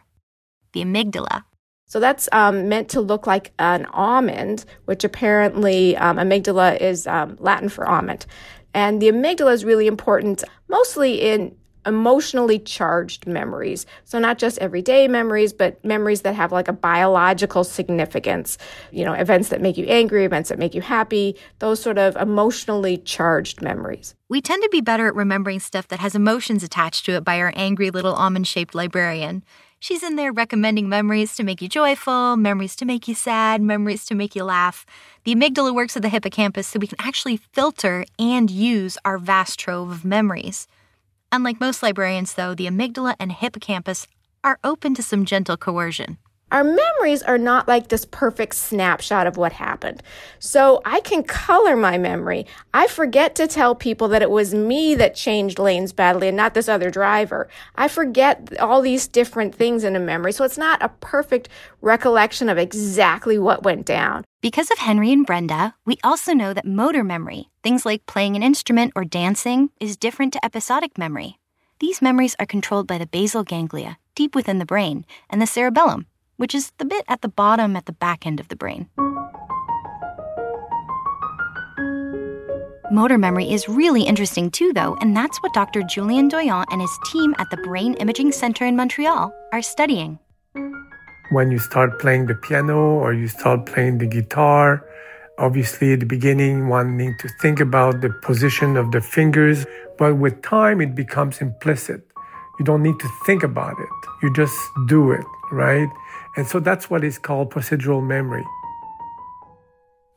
the 0.72 0.80
amygdala. 0.80 1.44
So 1.88 2.00
that's 2.00 2.30
um, 2.32 2.70
meant 2.70 2.88
to 2.92 3.02
look 3.02 3.28
like 3.28 3.52
an 3.60 3.86
almond, 3.88 4.64
which 4.86 5.04
apparently 5.04 5.98
um, 5.98 6.16
amygdala 6.16 6.80
is 6.80 7.06
um, 7.06 7.36
Latin 7.42 7.68
for 7.68 7.86
almond. 7.86 8.26
And 8.74 9.02
the 9.02 9.10
amygdala 9.10 9.52
is 9.52 9.66
really 9.66 9.88
important, 9.88 10.46
mostly 10.70 11.20
in 11.20 11.54
emotionally 11.88 12.60
charged 12.60 13.26
memories. 13.26 13.86
So 14.04 14.20
not 14.20 14.38
just 14.38 14.58
everyday 14.60 15.08
memories, 15.08 15.54
but 15.54 15.84
memories 15.84 16.22
that 16.22 16.36
have 16.36 16.52
like 16.52 16.68
a 16.68 16.74
biological 16.74 17.64
significance. 17.64 18.58
You 18.92 19.06
know, 19.06 19.14
events 19.14 19.50
that 19.50 19.62
make 19.62 19.78
you 19.78 19.86
angry, 19.86 20.26
events 20.26 20.50
that 20.50 20.60
make 20.60 20.76
you 20.76 20.82
happy, 20.82 21.36
those 21.60 21.82
sort 21.82 21.98
of 21.98 22.16
emotionally 22.18 22.98
charged 22.98 23.62
memories. 23.62 24.14
We 24.30 24.42
tend 24.42 24.62
to 24.64 24.70
be 24.70 24.82
better 24.82 25.08
at 25.08 25.16
remembering 25.16 25.60
stuff 25.60 25.88
that 25.88 26.00
has 26.00 26.14
emotions 26.14 26.64
attached 26.64 27.06
to 27.06 27.14
it 27.14 27.24
by 27.24 27.40
our 27.40 27.54
angry 27.56 27.90
little 27.90 28.14
almond 28.14 28.46
shaped 28.46 28.76
librarian. 28.76 29.44
She's 29.80 30.02
in 30.02 30.16
there 30.16 30.34
recommending 30.34 30.90
memories 30.90 31.36
to 31.36 31.44
make 31.44 31.62
you 31.62 31.70
joyful, 31.70 32.36
memories 32.36 32.76
to 32.78 32.86
make 32.86 33.08
you 33.08 33.14
sad, 33.14 33.62
memories 33.62 34.06
to 34.06 34.16
make 34.16 34.36
you 34.36 34.44
laugh. 34.44 34.86
The 35.24 35.36
amygdala 35.36 35.74
works 35.74 35.94
with 35.94 36.02
the 36.02 36.10
hippocampus 36.10 36.68
so 36.68 36.80
we 36.80 36.88
can 36.88 37.00
actually 37.00 37.38
filter 37.38 38.04
and 38.18 38.50
use 38.50 38.98
our 39.06 39.20
vast 39.20 39.60
trove 39.60 39.92
of 39.92 40.04
memories. 40.04 40.68
Unlike 41.32 41.60
most 41.60 41.84
librarians, 41.84 42.34
though, 42.34 42.56
the 42.56 42.68
amygdala 42.68 43.16
and 43.20 43.32
hippocampus 43.32 44.08
are 44.44 44.60
open 44.64 44.96
to 44.96 45.04
some 45.04 45.26
gentle 45.26 45.58
coercion. 45.58 46.18
Our 46.50 46.64
memories 46.64 47.24
are 47.24 47.38
not 47.38 47.68
like 47.68 47.90
this 47.90 48.06
perfect 48.06 48.56
snapshot 48.56 49.28
of 49.28 49.36
what 49.36 49.52
happened. 49.52 50.02
So 50.40 50.82
I 50.86 51.02
can 51.02 51.24
color 51.24 51.76
my 51.76 51.98
memory. 51.98 52.46
I 52.74 52.88
forget 52.88 53.36
to 53.36 53.48
tell 53.48 53.76
people 53.76 54.08
that 54.10 54.22
it 54.22 54.32
was 54.32 54.54
me 54.54 54.96
that 54.96 55.14
changed 55.14 55.60
lanes 55.60 55.92
badly 55.92 56.30
and 56.30 56.38
not 56.38 56.54
this 56.54 56.70
other 56.70 56.90
driver. 56.90 57.50
I 57.76 57.90
forget 57.90 58.58
all 58.62 58.82
these 58.82 59.08
different 59.08 59.54
things 59.54 59.84
in 59.84 59.98
a 59.98 60.00
memory. 60.00 60.32
So 60.32 60.46
it's 60.46 60.58
not 60.58 60.82
a 60.82 60.90
perfect 60.90 61.50
recollection 61.82 62.48
of 62.48 62.58
exactly 62.58 63.38
what 63.38 63.64
went 63.64 63.86
down. 63.86 64.24
Because 64.40 64.72
of 64.72 64.78
Henry 64.78 65.12
and 65.12 65.26
Brenda, 65.26 65.76
we 65.86 65.98
also 66.02 66.34
know 66.34 66.54
that 66.54 66.66
motor 66.66 67.04
memory, 67.04 67.50
things 67.62 67.86
like 67.86 68.06
playing 68.06 68.38
an 68.38 68.44
instrument 68.44 68.94
or 68.96 69.04
dancing, 69.04 69.72
is 69.82 69.98
different 69.98 70.32
to 70.32 70.46
episodic 70.46 70.98
memory. 70.98 71.40
These 71.80 72.02
memories 72.02 72.36
are 72.40 72.46
controlled 72.46 72.88
by 72.88 72.98
the 72.98 73.06
basal 73.06 73.44
ganglia, 73.44 73.98
deep 74.16 74.34
within 74.34 74.60
the 74.60 74.66
brain, 74.66 75.06
and 75.30 75.42
the 75.42 75.48
cerebellum, 75.48 76.06
which 76.38 76.56
is 76.56 76.72
the 76.78 76.86
bit 76.86 77.04
at 77.08 77.22
the 77.22 77.28
bottom 77.28 77.76
at 77.76 77.86
the 77.86 77.92
back 77.94 78.26
end 78.26 78.40
of 78.40 78.48
the 78.48 78.56
brain. 78.56 78.88
Motor 82.90 83.18
memory 83.18 83.52
is 83.52 83.68
really 83.68 84.04
interesting 84.04 84.50
too, 84.50 84.72
though, 84.74 84.96
and 85.02 85.16
that's 85.16 85.38
what 85.44 85.54
Dr. 85.54 85.84
Julien 85.84 86.30
Doyon 86.30 86.66
and 86.72 86.80
his 86.80 86.98
team 87.12 87.36
at 87.38 87.50
the 87.50 87.58
Brain 87.58 87.96
Imaging 87.96 88.32
Center 88.32 88.66
in 88.66 88.78
Montreal 88.78 89.34
are 89.52 89.62
studying. 89.62 90.20
when 91.30 91.52
you 91.52 91.60
start 91.60 92.00
playing 92.00 92.28
the 92.28 92.36
piano 92.36 92.78
or 92.78 93.14
you 93.14 93.28
start 93.28 93.66
playing 93.66 93.98
the 93.98 94.08
guitar. 94.08 94.86
Obviously, 95.38 95.92
at 95.94 96.00
the 96.00 96.06
beginning, 96.06 96.70
one 96.70 96.96
needs 96.96 97.18
to 97.22 97.28
think 97.42 97.60
about 97.60 98.00
the 98.02 98.10
position 98.24 98.78
of 98.78 98.92
the 98.92 99.02
fingers, 99.02 99.66
but 99.98 100.16
with 100.16 100.42
time, 100.42 100.80
it 100.82 100.96
becomes 100.96 101.42
implicit. 101.42 102.02
You 102.60 102.66
don't 102.66 102.82
need 102.82 102.98
to 103.00 103.10
think 103.26 103.44
about 103.44 103.76
it. 103.78 103.90
You 104.24 104.34
just 104.34 104.58
do 104.88 105.12
it, 105.12 105.26
right? 105.52 105.90
And 106.38 106.48
so 106.48 106.60
that's 106.60 106.90
what 106.90 107.04
is 107.04 107.18
called 107.18 107.50
procedural 107.52 108.06
memory. 108.06 108.46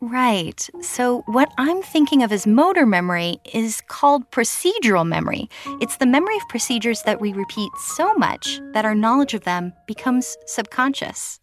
Right. 0.03 0.67
So, 0.81 1.23
what 1.27 1.53
I'm 1.59 1.83
thinking 1.83 2.23
of 2.23 2.33
as 2.33 2.47
motor 2.47 2.87
memory 2.87 3.37
is 3.53 3.83
called 3.89 4.31
procedural 4.31 5.07
memory. 5.07 5.51
It's 5.81 5.99
the 5.99 6.07
memory 6.07 6.37
of 6.37 6.49
procedures 6.49 7.03
that 7.03 7.21
we 7.21 7.35
repeat 7.35 7.71
so 7.77 8.15
much 8.15 8.61
that 8.73 8.87
our 8.87 8.95
knowledge 8.95 9.35
of 9.35 9.45
them 9.45 9.75
becomes 9.87 10.39
subconscious. 10.47 11.41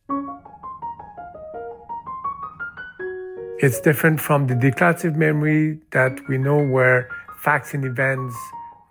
It's 3.59 3.79
different 3.79 4.19
from 4.21 4.47
the 4.47 4.55
declarative 4.55 5.15
memory 5.15 5.79
that 5.91 6.19
we 6.27 6.39
know 6.39 6.63
where 6.63 7.09
facts 7.39 7.75
and 7.75 7.85
events 7.85 8.35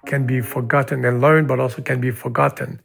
can 0.07 0.27
be 0.27 0.41
forgotten 0.41 1.05
and 1.05 1.21
learned, 1.21 1.49
but 1.49 1.59
also 1.59 1.83
can 1.83 2.01
be 2.01 2.13
forgotten. 2.13 2.81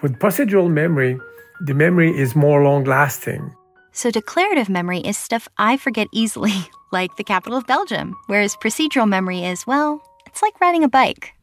With 0.00 0.20
procedural 0.20 0.70
memory, 0.70 1.18
the 1.60 1.74
memory 1.74 2.16
is 2.16 2.36
more 2.36 2.62
long 2.62 2.84
lasting. 2.84 3.52
So, 3.90 4.12
declarative 4.12 4.68
memory 4.68 5.00
is 5.00 5.16
stuff 5.16 5.48
I 5.58 5.76
forget 5.76 6.06
easily, 6.12 6.54
like 6.92 7.16
the 7.16 7.24
capital 7.24 7.58
of 7.58 7.66
Belgium, 7.66 8.16
whereas 8.26 8.54
procedural 8.54 9.08
memory 9.08 9.44
is, 9.44 9.66
well, 9.66 10.00
it's 10.24 10.40
like 10.40 10.60
riding 10.60 10.84
a 10.84 10.88
bike. 10.88 11.34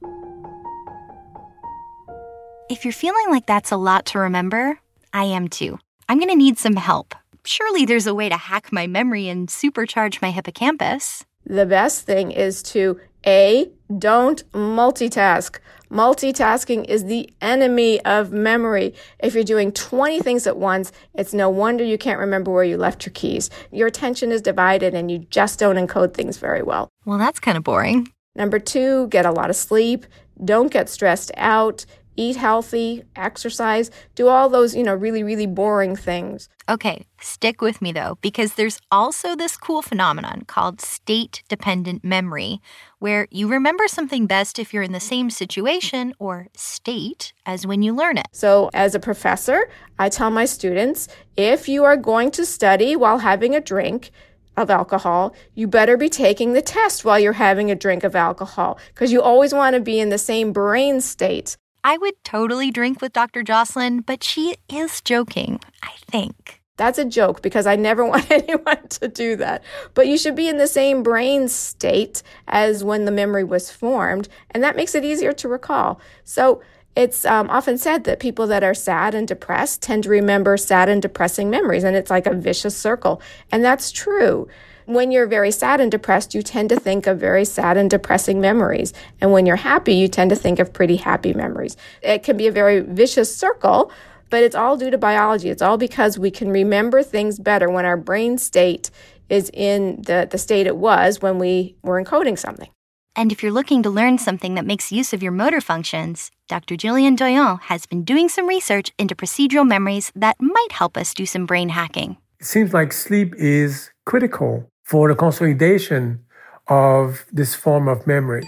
If 2.70 2.86
you're 2.86 2.94
feeling 2.94 3.26
like 3.30 3.46
that's 3.46 3.72
a 3.72 3.78
lot 3.78 4.06
to 4.08 4.20
remember, 4.20 4.80
I 5.14 5.26
am 5.26 5.50
too. 5.50 5.78
I'm 6.08 6.18
going 6.18 6.30
to 6.30 6.36
need 6.36 6.58
some 6.58 6.78
help. 6.78 7.14
Surely 7.44 7.86
there's 7.86 8.08
a 8.08 8.16
way 8.16 8.30
to 8.30 8.38
hack 8.38 8.72
my 8.72 8.88
memory 8.88 9.28
and 9.28 9.50
supercharge 9.50 10.22
my 10.22 10.32
hippocampus. 10.32 11.26
The 11.46 11.66
best 11.66 12.06
thing 12.06 12.32
is 12.32 12.64
to 12.64 13.00
A, 13.28 13.70
don't 13.98 14.50
multitask. 14.54 15.60
Multitasking 15.90 16.86
is 16.86 17.06
the 17.06 17.30
enemy 17.42 18.04
of 18.06 18.32
memory. 18.32 18.94
If 19.20 19.34
you're 19.34 19.44
doing 19.44 19.72
20 19.72 20.20
things 20.20 20.48
at 20.48 20.58
once, 20.58 20.92
it's 21.14 21.34
no 21.34 21.50
wonder 21.50 21.84
you 21.84 21.98
can't 21.98 22.20
remember 22.20 22.52
where 22.52 22.64
you 22.64 22.78
left 22.78 23.06
your 23.06 23.14
keys. 23.14 23.50
Your 23.72 23.88
attention 23.88 24.32
is 24.32 24.42
divided 24.42 24.94
and 24.94 25.12
you 25.12 25.20
just 25.30 25.60
don't 25.60 25.76
encode 25.76 26.14
things 26.14 26.38
very 26.38 26.64
well. 26.64 26.90
Well, 27.06 27.18
that's 27.18 27.40
kind 27.40 27.58
of 27.58 27.64
boring. 27.64 28.08
Number 28.36 28.60
two, 28.60 29.08
get 29.08 29.26
a 29.26 29.32
lot 29.32 29.50
of 29.50 29.56
sleep. 29.56 30.06
Don't 30.44 30.72
get 30.72 30.90
stressed 30.90 31.32
out 31.38 31.86
eat 32.16 32.36
healthy, 32.36 33.04
exercise, 33.16 33.92
do 34.16 34.28
all 34.28 34.50
those, 34.50 34.76
you 34.76 34.84
know, 34.84 34.94
really, 34.94 35.24
really 35.24 35.48
boring 35.48 35.96
things. 35.96 36.50
Okay, 36.68 37.06
stick 37.20 37.62
with 37.62 37.82
me 37.82 37.92
though, 37.92 38.18
because 38.22 38.56
there's 38.56 38.80
also 38.92 39.36
this 39.36 39.58
cool 39.58 39.82
phenomenon 39.82 40.44
called 40.48 40.82
state 40.82 41.44
dependent 41.48 42.04
memory, 42.04 42.60
where 43.00 43.28
you 43.30 43.48
remember 43.48 43.88
something 43.88 44.26
best 44.26 44.58
if 44.58 44.74
you're 44.74 44.84
in 44.84 44.92
the 44.92 45.00
same 45.00 45.30
situation 45.30 46.14
or 46.20 46.48
state 46.56 47.34
as 47.46 47.68
when 47.68 47.82
you 47.82 47.94
learn 47.94 48.18
it. 48.18 48.28
So, 48.32 48.70
as 48.74 48.96
a 48.96 49.00
professor, 49.00 49.70
I 50.00 50.10
tell 50.10 50.32
my 50.32 50.46
students 50.46 51.08
if 51.38 51.68
you 51.68 51.84
are 51.84 51.98
going 51.98 52.32
to 52.32 52.46
study 52.46 52.96
while 52.96 53.20
having 53.20 53.56
a 53.56 53.62
drink, 53.62 54.12
of 54.58 54.70
alcohol, 54.70 55.36
you 55.54 55.68
better 55.68 55.98
be 55.98 56.10
taking 56.10 56.54
the 56.54 56.62
test 56.62 57.04
while 57.04 57.20
you're 57.20 57.34
having 57.34 57.70
a 57.70 57.76
drink 57.76 58.04
of 58.04 58.16
alcohol 58.16 58.80
because 58.94 59.12
you 59.12 59.22
always 59.22 59.54
want 59.54 59.76
to 59.76 59.82
be 59.82 60.00
in 60.00 60.10
the 60.10 60.18
same 60.18 60.54
brain 60.54 61.02
state. 61.02 61.58
I 61.86 62.00
would 62.00 62.16
totally 62.24 62.72
drink 62.72 63.00
with 63.00 63.14
Dr. 63.14 63.44
Josselyn, 63.44 64.04
but 64.04 64.24
she 64.24 64.56
is 64.68 65.02
joking, 65.02 65.60
I 65.84 65.92
think. 66.10 66.60
That's 66.78 66.98
a 66.98 67.06
joke 67.06 67.44
because 67.44 67.68
I 67.68 67.76
never 67.76 68.04
want 68.10 68.32
anyone 68.32 68.88
to 68.88 69.08
do 69.08 69.36
that. 69.36 69.64
But 69.94 70.08
you 70.08 70.18
should 70.18 70.36
be 70.36 70.50
in 70.50 70.58
the 70.58 70.66
same 70.66 71.04
brain 71.04 71.48
state 71.48 72.24
as 72.48 72.84
when 72.84 73.06
the 73.06 73.12
memory 73.12 73.44
was 73.44 73.70
formed, 73.70 74.28
and 74.50 74.64
that 74.64 74.76
makes 74.76 74.96
it 74.96 75.06
easier 75.06 75.32
to 75.34 75.48
recall. 75.48 76.02
So 76.24 76.64
it's 76.96 77.24
um, 77.24 77.52
often 77.52 77.78
said 77.78 78.06
that 78.06 78.20
people 78.20 78.48
that 78.48 78.64
are 78.64 78.74
sad 78.74 79.14
and 79.14 79.28
depressed 79.28 79.84
tend 79.84 80.06
to 80.06 80.10
remember 80.10 80.58
sad 80.58 80.90
and 80.90 81.04
depressing 81.04 81.52
memories, 81.52 81.84
and 81.84 81.96
it's 81.96 82.10
like 82.10 82.26
a 82.26 82.34
vicious 82.34 82.76
circle. 82.76 83.22
And 83.52 83.64
that's 83.64 83.92
true. 83.92 84.48
When 84.86 85.12
you're 85.12 85.26
very 85.26 85.50
sad 85.50 85.82
and 85.82 85.92
depressed, 85.92 86.36
you 86.36 86.44
tend 86.44 86.70
to 86.70 86.80
think 86.80 87.08
of 87.08 87.20
very 87.20 87.44
sad 87.44 87.76
and 87.76 87.90
depressing 87.90 88.40
memories. 88.40 88.94
And 89.20 89.32
when 89.32 89.48
you're 89.48 89.56
happy, 89.56 89.96
you 89.96 90.08
tend 90.08 90.30
to 90.30 90.36
think 90.36 90.60
of 90.60 90.74
pretty 90.74 90.98
happy 90.98 91.34
memories. 91.34 91.76
It 92.04 92.22
can 92.22 92.38
be 92.38 92.46
a 92.46 92.52
very 92.52 92.82
vicious 92.82 93.36
circle, 93.36 93.92
but 94.30 94.44
it's 94.44 94.56
all 94.56 94.78
due 94.78 94.92
to 94.92 94.98
biology. 95.00 95.50
It's 95.50 95.64
all 95.64 95.78
because 95.78 96.20
we 96.20 96.30
can 96.30 96.52
remember 96.52 97.02
things 97.02 97.40
better 97.40 97.68
when 97.68 97.84
our 97.84 97.98
brain 97.98 98.38
state 98.38 98.92
is 99.28 99.50
in 99.54 100.04
the, 100.04 100.28
the 100.30 100.38
state 100.38 100.68
it 100.68 100.78
was 100.78 101.20
when 101.20 101.40
we 101.40 101.76
were 101.82 102.02
encoding 102.02 102.38
something. 102.38 102.70
And 103.16 103.32
if 103.32 103.42
you're 103.42 103.52
looking 103.52 103.82
to 103.84 103.90
learn 103.90 104.20
something 104.20 104.54
that 104.54 104.66
makes 104.66 104.92
use 104.92 105.14
of 105.14 105.24
your 105.24 105.32
motor 105.32 105.62
functions, 105.62 106.30
Dr. 106.48 106.76
Julien 106.76 107.16
Doyon 107.16 107.58
has 107.62 107.88
been 107.88 108.04
doing 108.04 108.30
some 108.30 108.46
research 108.46 108.92
into 109.00 109.16
procedural 109.16 109.68
memories 109.68 110.12
that 110.16 110.36
might 110.40 110.74
help 110.74 110.96
us 110.96 111.14
do 111.14 111.26
some 111.26 111.48
brain 111.48 111.70
hacking. 111.70 112.18
It 112.40 112.46
seems 112.46 112.72
like 112.72 112.94
sleep 112.94 113.34
is 113.38 113.90
critical 114.06 114.70
for 114.86 115.10
the 115.10 115.16
consolidation 115.16 116.24
of 116.68 117.26
this 117.34 117.56
form 117.56 117.88
of 117.88 118.06
memory. 118.06 118.46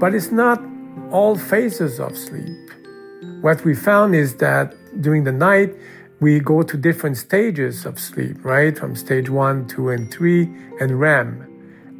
But 0.00 0.14
it's 0.14 0.32
not 0.32 0.60
all 1.10 1.36
phases 1.36 2.00
of 2.00 2.16
sleep. 2.16 2.70
What 3.42 3.64
we 3.64 3.74
found 3.74 4.14
is 4.14 4.36
that 4.36 4.74
during 5.02 5.24
the 5.24 5.32
night, 5.32 5.74
we 6.20 6.40
go 6.40 6.62
to 6.62 6.76
different 6.76 7.18
stages 7.18 7.84
of 7.84 7.98
sleep, 7.98 8.42
right? 8.42 8.76
From 8.78 8.96
stage 8.96 9.28
one, 9.28 9.68
two, 9.68 9.90
and 9.90 10.10
three, 10.12 10.42
and 10.80 10.98
REM. 10.98 11.46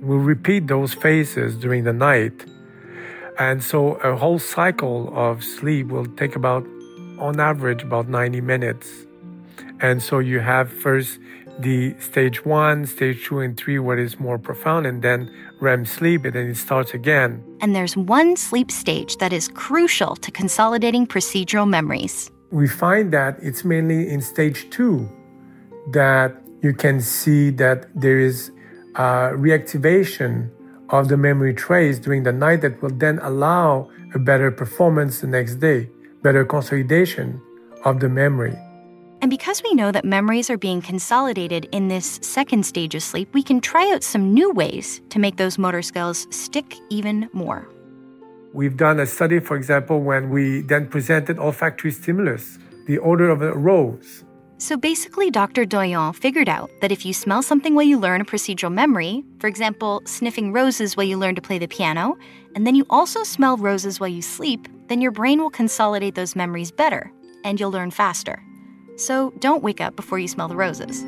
We'll 0.03 0.19
repeat 0.19 0.67
those 0.67 0.95
phases 0.95 1.57
during 1.57 1.85
the 1.85 1.93
night. 1.93 2.47
And 3.39 3.63
so 3.63 3.95
a 3.97 4.17
whole 4.17 4.39
cycle 4.39 5.13
of 5.15 5.45
sleep 5.45 5.89
will 5.89 6.07
take 6.07 6.37
about, 6.37 6.67
on 7.19 7.39
average, 7.39 7.83
about 7.83 8.09
90 8.09 8.41
minutes. 8.41 8.89
And 9.81 10.03
so 10.03 10.19
you 10.19 10.41
have 10.41 10.71
first 10.71 11.19
the 11.63 11.95
stage 12.01 12.45
one, 12.45 12.87
stage 12.87 13.25
two, 13.25 13.41
and 13.41 13.57
three, 13.57 13.79
what 13.79 13.99
is 13.99 14.19
more 14.19 14.39
profound, 14.39 14.87
and 14.87 15.03
then 15.03 15.31
REM 15.61 15.85
sleep, 15.85 16.25
and 16.25 16.35
then 16.35 16.47
it 16.49 16.57
starts 16.57 16.95
again. 16.95 17.45
And 17.61 17.75
there's 17.75 17.97
one 17.97 18.37
sleep 18.37 18.71
stage 18.71 19.17
that 19.19 19.33
is 19.33 19.49
crucial 19.49 20.17
to 20.17 20.31
consolidating 20.31 21.07
procedural 21.07 21.69
memories. 21.69 22.31
We 22.51 22.67
find 22.67 23.13
that 23.13 23.39
it's 23.43 23.65
mainly 23.65 24.09
in 24.09 24.21
stage 24.21 24.69
two 24.71 25.09
that 25.93 26.35
you 26.63 26.73
can 26.73 27.01
see 27.01 27.51
that 27.51 27.89
there 27.95 28.19
is 28.19 28.51
a 28.97 29.33
reactivation 29.35 30.51
of 30.91 31.09
the 31.09 31.17
memory 31.17 31.55
trace 31.55 31.99
during 31.99 32.25
the 32.25 32.33
night 32.33 32.61
that 32.63 32.83
will 32.83 32.91
then 32.91 33.19
allow 33.21 33.89
a 34.15 34.19
better 34.19 34.51
performance 34.51 35.21
the 35.21 35.27
next 35.27 35.57
day, 35.57 35.89
better 36.23 36.45
consolidation 36.45 37.41
of 37.85 38.01
the 38.01 38.09
memory. 38.09 38.59
And 39.23 39.31
because 39.31 39.63
we 39.63 39.75
know 39.75 39.93
that 39.93 40.05
memories 40.05 40.49
are 40.49 40.57
being 40.57 40.81
consolidated 40.81 41.69
in 41.73 41.89
this 41.89 42.19
second 42.23 42.65
stage 42.65 42.95
of 42.95 43.03
sleep, 43.03 43.33
we 43.35 43.43
can 43.43 43.61
try 43.61 43.93
out 43.93 44.03
some 44.03 44.33
new 44.33 44.51
ways 44.51 45.03
to 45.11 45.19
make 45.19 45.37
those 45.37 45.59
motor 45.59 45.83
skills 45.83 46.27
stick 46.31 46.77
even 46.89 47.29
more. 47.35 47.69
We've 48.55 48.77
done 48.77 48.99
a 48.99 49.07
study, 49.07 49.39
for 49.39 49.57
example, 49.57 50.01
when 50.01 50.31
we 50.31 50.63
then 50.63 50.89
presented 50.89 51.39
olfactory 51.39 51.93
stimulus, 51.93 52.59
the 52.87 52.99
odor 52.99 53.29
of 53.29 53.43
a 53.43 53.53
rose. 53.53 54.25
So 54.57 54.77
basically, 54.77 55.31
Dr. 55.31 55.65
Doyon 55.65 56.15
figured 56.15 56.49
out 56.49 56.71
that 56.81 56.91
if 56.91 57.07
you 57.07 57.13
smell 57.13 57.43
something 57.43 57.75
while 57.75 57.85
you 57.85 57.99
learn 57.99 58.21
a 58.21 58.25
procedural 58.25 58.73
memory, 58.73 59.23
for 59.39 59.47
example, 59.47 60.03
sniffing 60.05 60.53
roses 60.53 60.97
while 60.97 61.07
you 61.07 61.17
learn 61.17 61.35
to 61.35 61.43
play 61.43 61.59
the 61.59 61.69
piano, 61.69 62.19
and 62.55 62.67
then 62.67 62.75
you 62.75 62.85
also 62.91 63.23
smell 63.23 63.57
roses 63.57 64.01
while 64.01 64.09
you 64.09 64.23
sleep, 64.23 64.67
then 64.89 65.01
your 65.01 65.13
brain 65.13 65.41
will 65.41 65.51
consolidate 65.51 66.15
those 66.15 66.35
memories 66.35 66.71
better 66.71 67.13
and 67.45 67.61
you'll 67.61 67.71
learn 67.71 67.91
faster. 67.91 68.43
So 69.01 69.33
don't 69.39 69.63
wake 69.63 69.81
up 69.81 69.97
before 69.97 70.19
you 70.19 70.29
smell 70.29 70.47
the 70.47 70.57
roses. 70.57 71.03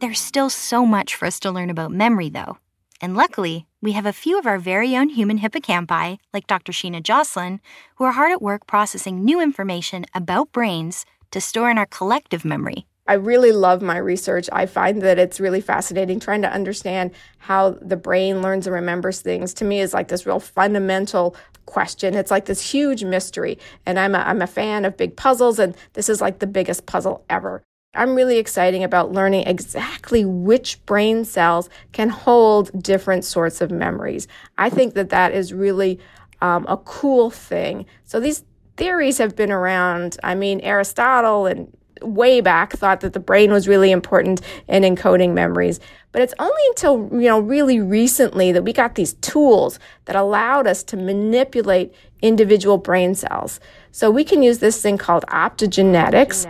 There's 0.00 0.18
still 0.18 0.48
so 0.48 0.86
much 0.86 1.14
for 1.14 1.26
us 1.26 1.38
to 1.40 1.50
learn 1.50 1.68
about 1.68 1.92
memory, 1.92 2.30
though. 2.30 2.56
And 3.02 3.14
luckily, 3.14 3.66
we 3.82 3.92
have 3.92 4.06
a 4.06 4.14
few 4.14 4.38
of 4.38 4.46
our 4.46 4.58
very 4.58 4.96
own 4.96 5.10
human 5.10 5.38
hippocampi, 5.38 6.18
like 6.32 6.46
Dr. 6.46 6.72
Sheena 6.72 7.02
Josselyn, 7.02 7.60
who 7.96 8.04
are 8.04 8.12
hard 8.12 8.32
at 8.32 8.40
work 8.40 8.66
processing 8.66 9.22
new 9.22 9.42
information 9.42 10.06
about 10.14 10.52
brains 10.52 11.04
to 11.32 11.40
store 11.40 11.70
in 11.70 11.76
our 11.76 11.86
collective 11.86 12.46
memory. 12.46 12.86
I 13.10 13.14
really 13.14 13.50
love 13.50 13.82
my 13.82 13.96
research. 13.96 14.48
I 14.52 14.66
find 14.66 15.02
that 15.02 15.18
it's 15.18 15.40
really 15.40 15.60
fascinating 15.60 16.20
trying 16.20 16.42
to 16.42 16.52
understand 16.52 17.10
how 17.38 17.70
the 17.82 17.96
brain 17.96 18.40
learns 18.40 18.68
and 18.68 18.74
remembers 18.74 19.20
things. 19.20 19.52
To 19.54 19.64
me, 19.64 19.80
is 19.80 19.92
like 19.92 20.06
this 20.06 20.26
real 20.26 20.38
fundamental 20.38 21.34
question. 21.66 22.14
It's 22.14 22.30
like 22.30 22.44
this 22.44 22.70
huge 22.70 23.02
mystery. 23.02 23.58
And 23.84 23.98
I'm 23.98 24.14
a, 24.14 24.18
I'm 24.18 24.40
a 24.40 24.46
fan 24.46 24.84
of 24.84 24.96
big 24.96 25.16
puzzles, 25.16 25.58
and 25.58 25.74
this 25.94 26.08
is 26.08 26.20
like 26.20 26.38
the 26.38 26.46
biggest 26.46 26.86
puzzle 26.86 27.24
ever. 27.28 27.64
I'm 27.94 28.14
really 28.14 28.38
excited 28.38 28.80
about 28.80 29.10
learning 29.10 29.48
exactly 29.48 30.24
which 30.24 30.86
brain 30.86 31.24
cells 31.24 31.68
can 31.90 32.10
hold 32.10 32.80
different 32.80 33.24
sorts 33.24 33.60
of 33.60 33.72
memories. 33.72 34.28
I 34.56 34.70
think 34.70 34.94
that 34.94 35.08
that 35.08 35.32
is 35.32 35.52
really 35.52 35.98
um, 36.40 36.64
a 36.68 36.76
cool 36.76 37.28
thing. 37.28 37.86
So 38.04 38.20
these 38.20 38.44
theories 38.76 39.18
have 39.18 39.34
been 39.34 39.50
around. 39.50 40.16
I 40.22 40.36
mean, 40.36 40.60
Aristotle 40.60 41.46
and 41.46 41.76
way 42.02 42.40
back 42.40 42.72
thought 42.72 43.00
that 43.00 43.12
the 43.12 43.20
brain 43.20 43.52
was 43.52 43.68
really 43.68 43.90
important 43.90 44.40
in 44.68 44.82
encoding 44.82 45.32
memories. 45.32 45.80
But 46.12 46.22
it's 46.22 46.34
only 46.38 46.62
until, 46.70 47.08
you 47.12 47.28
know, 47.28 47.38
really 47.38 47.80
recently 47.80 48.52
that 48.52 48.64
we 48.64 48.72
got 48.72 48.96
these 48.96 49.14
tools 49.14 49.78
that 50.06 50.16
allowed 50.16 50.66
us 50.66 50.82
to 50.84 50.96
manipulate 50.96 51.94
individual 52.20 52.78
brain 52.78 53.14
cells. 53.14 53.60
So 53.92 54.10
we 54.10 54.24
can 54.24 54.42
use 54.42 54.58
this 54.58 54.82
thing 54.82 54.98
called 54.98 55.24
optogenetics. 55.28 56.46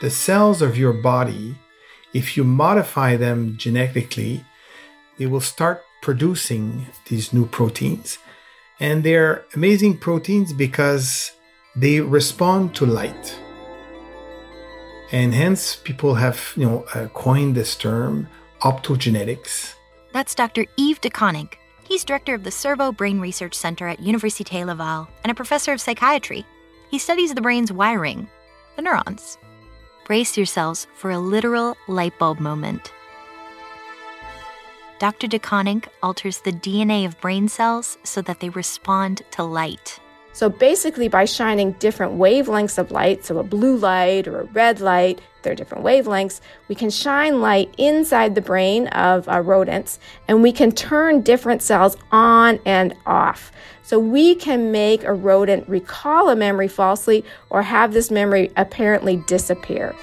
The 0.00 0.10
cells 0.10 0.62
of 0.62 0.78
your 0.78 0.92
body, 0.92 1.56
if 2.12 2.36
you 2.36 2.44
modify 2.44 3.16
them 3.16 3.56
genetically, 3.56 4.44
they 5.18 5.26
will 5.26 5.40
start 5.40 5.82
producing 6.02 6.86
these 7.08 7.32
new 7.32 7.46
proteins. 7.46 8.18
And 8.80 9.02
they're 9.02 9.44
amazing 9.54 9.98
proteins 9.98 10.52
because 10.52 11.32
they 11.74 12.00
respond 12.00 12.74
to 12.76 12.86
light. 12.86 13.36
And 15.10 15.34
hence, 15.34 15.76
people 15.76 16.14
have, 16.14 16.52
you 16.56 16.66
know, 16.66 16.84
uh, 16.94 17.08
coined 17.08 17.54
this 17.54 17.74
term 17.74 18.28
optogenetics. 18.60 19.74
That's 20.12 20.34
Dr. 20.34 20.66
Yves 20.76 21.00
de 21.00 21.10
Koninck. 21.10 21.54
He's 21.84 22.04
director 22.04 22.34
of 22.34 22.44
the 22.44 22.50
CERVO 22.50 22.96
Brain 22.96 23.18
Research 23.18 23.54
Center 23.54 23.88
at 23.88 24.00
Université 24.00 24.66
Laval 24.66 25.08
and 25.24 25.30
a 25.30 25.34
professor 25.34 25.72
of 25.72 25.80
psychiatry. 25.80 26.44
He 26.90 26.98
studies 26.98 27.32
the 27.32 27.40
brain's 27.40 27.72
wiring, 27.72 28.28
the 28.76 28.82
neurons. 28.82 29.38
Brace 30.04 30.36
yourselves 30.36 30.86
for 30.94 31.10
a 31.10 31.18
literal 31.18 31.76
light 31.86 32.18
bulb 32.18 32.40
moment. 32.40 32.92
Dr. 34.98 35.28
de 35.28 35.38
Koninck 35.38 35.86
alters 36.02 36.40
the 36.40 36.50
DNA 36.50 37.06
of 37.06 37.20
brain 37.20 37.48
cells 37.48 37.98
so 38.02 38.20
that 38.22 38.40
they 38.40 38.48
respond 38.48 39.22
to 39.30 39.44
light. 39.44 40.00
So 40.32 40.48
basically, 40.48 41.08
by 41.08 41.24
shining 41.24 41.72
different 41.72 42.14
wavelengths 42.14 42.78
of 42.78 42.90
light, 42.90 43.24
so 43.24 43.38
a 43.38 43.44
blue 43.44 43.76
light 43.76 44.26
or 44.26 44.40
a 44.40 44.44
red 44.44 44.80
light, 44.80 45.20
they're 45.42 45.54
different 45.54 45.84
wavelengths, 45.84 46.40
we 46.68 46.74
can 46.74 46.90
shine 46.90 47.40
light 47.40 47.72
inside 47.78 48.34
the 48.34 48.40
brain 48.40 48.88
of 48.88 49.28
uh, 49.28 49.40
rodents 49.40 50.00
and 50.26 50.42
we 50.42 50.52
can 50.52 50.72
turn 50.72 51.22
different 51.22 51.62
cells 51.62 51.96
on 52.10 52.58
and 52.64 52.94
off. 53.06 53.52
So 53.82 53.98
we 53.98 54.34
can 54.34 54.72
make 54.72 55.04
a 55.04 55.12
rodent 55.12 55.68
recall 55.68 56.28
a 56.28 56.36
memory 56.36 56.68
falsely 56.68 57.24
or 57.50 57.62
have 57.62 57.92
this 57.92 58.10
memory 58.10 58.50
apparently 58.56 59.16
disappear. 59.26 59.94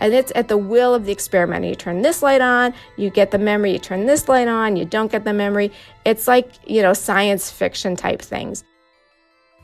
And 0.00 0.14
it's 0.14 0.32
at 0.34 0.48
the 0.48 0.58
will 0.58 0.94
of 0.94 1.04
the 1.04 1.12
experimenter. 1.12 1.68
You 1.68 1.74
turn 1.74 2.02
this 2.02 2.22
light 2.22 2.40
on, 2.40 2.72
you 2.96 3.10
get 3.10 3.30
the 3.30 3.38
memory, 3.38 3.72
you 3.72 3.78
turn 3.78 4.06
this 4.06 4.28
light 4.28 4.48
on, 4.48 4.76
you 4.76 4.84
don't 4.84 5.10
get 5.10 5.24
the 5.24 5.32
memory. 5.32 5.72
It's 6.04 6.28
like, 6.28 6.52
you 6.66 6.82
know, 6.82 6.92
science 6.92 7.50
fiction 7.50 7.96
type 7.96 8.22
things. 8.22 8.64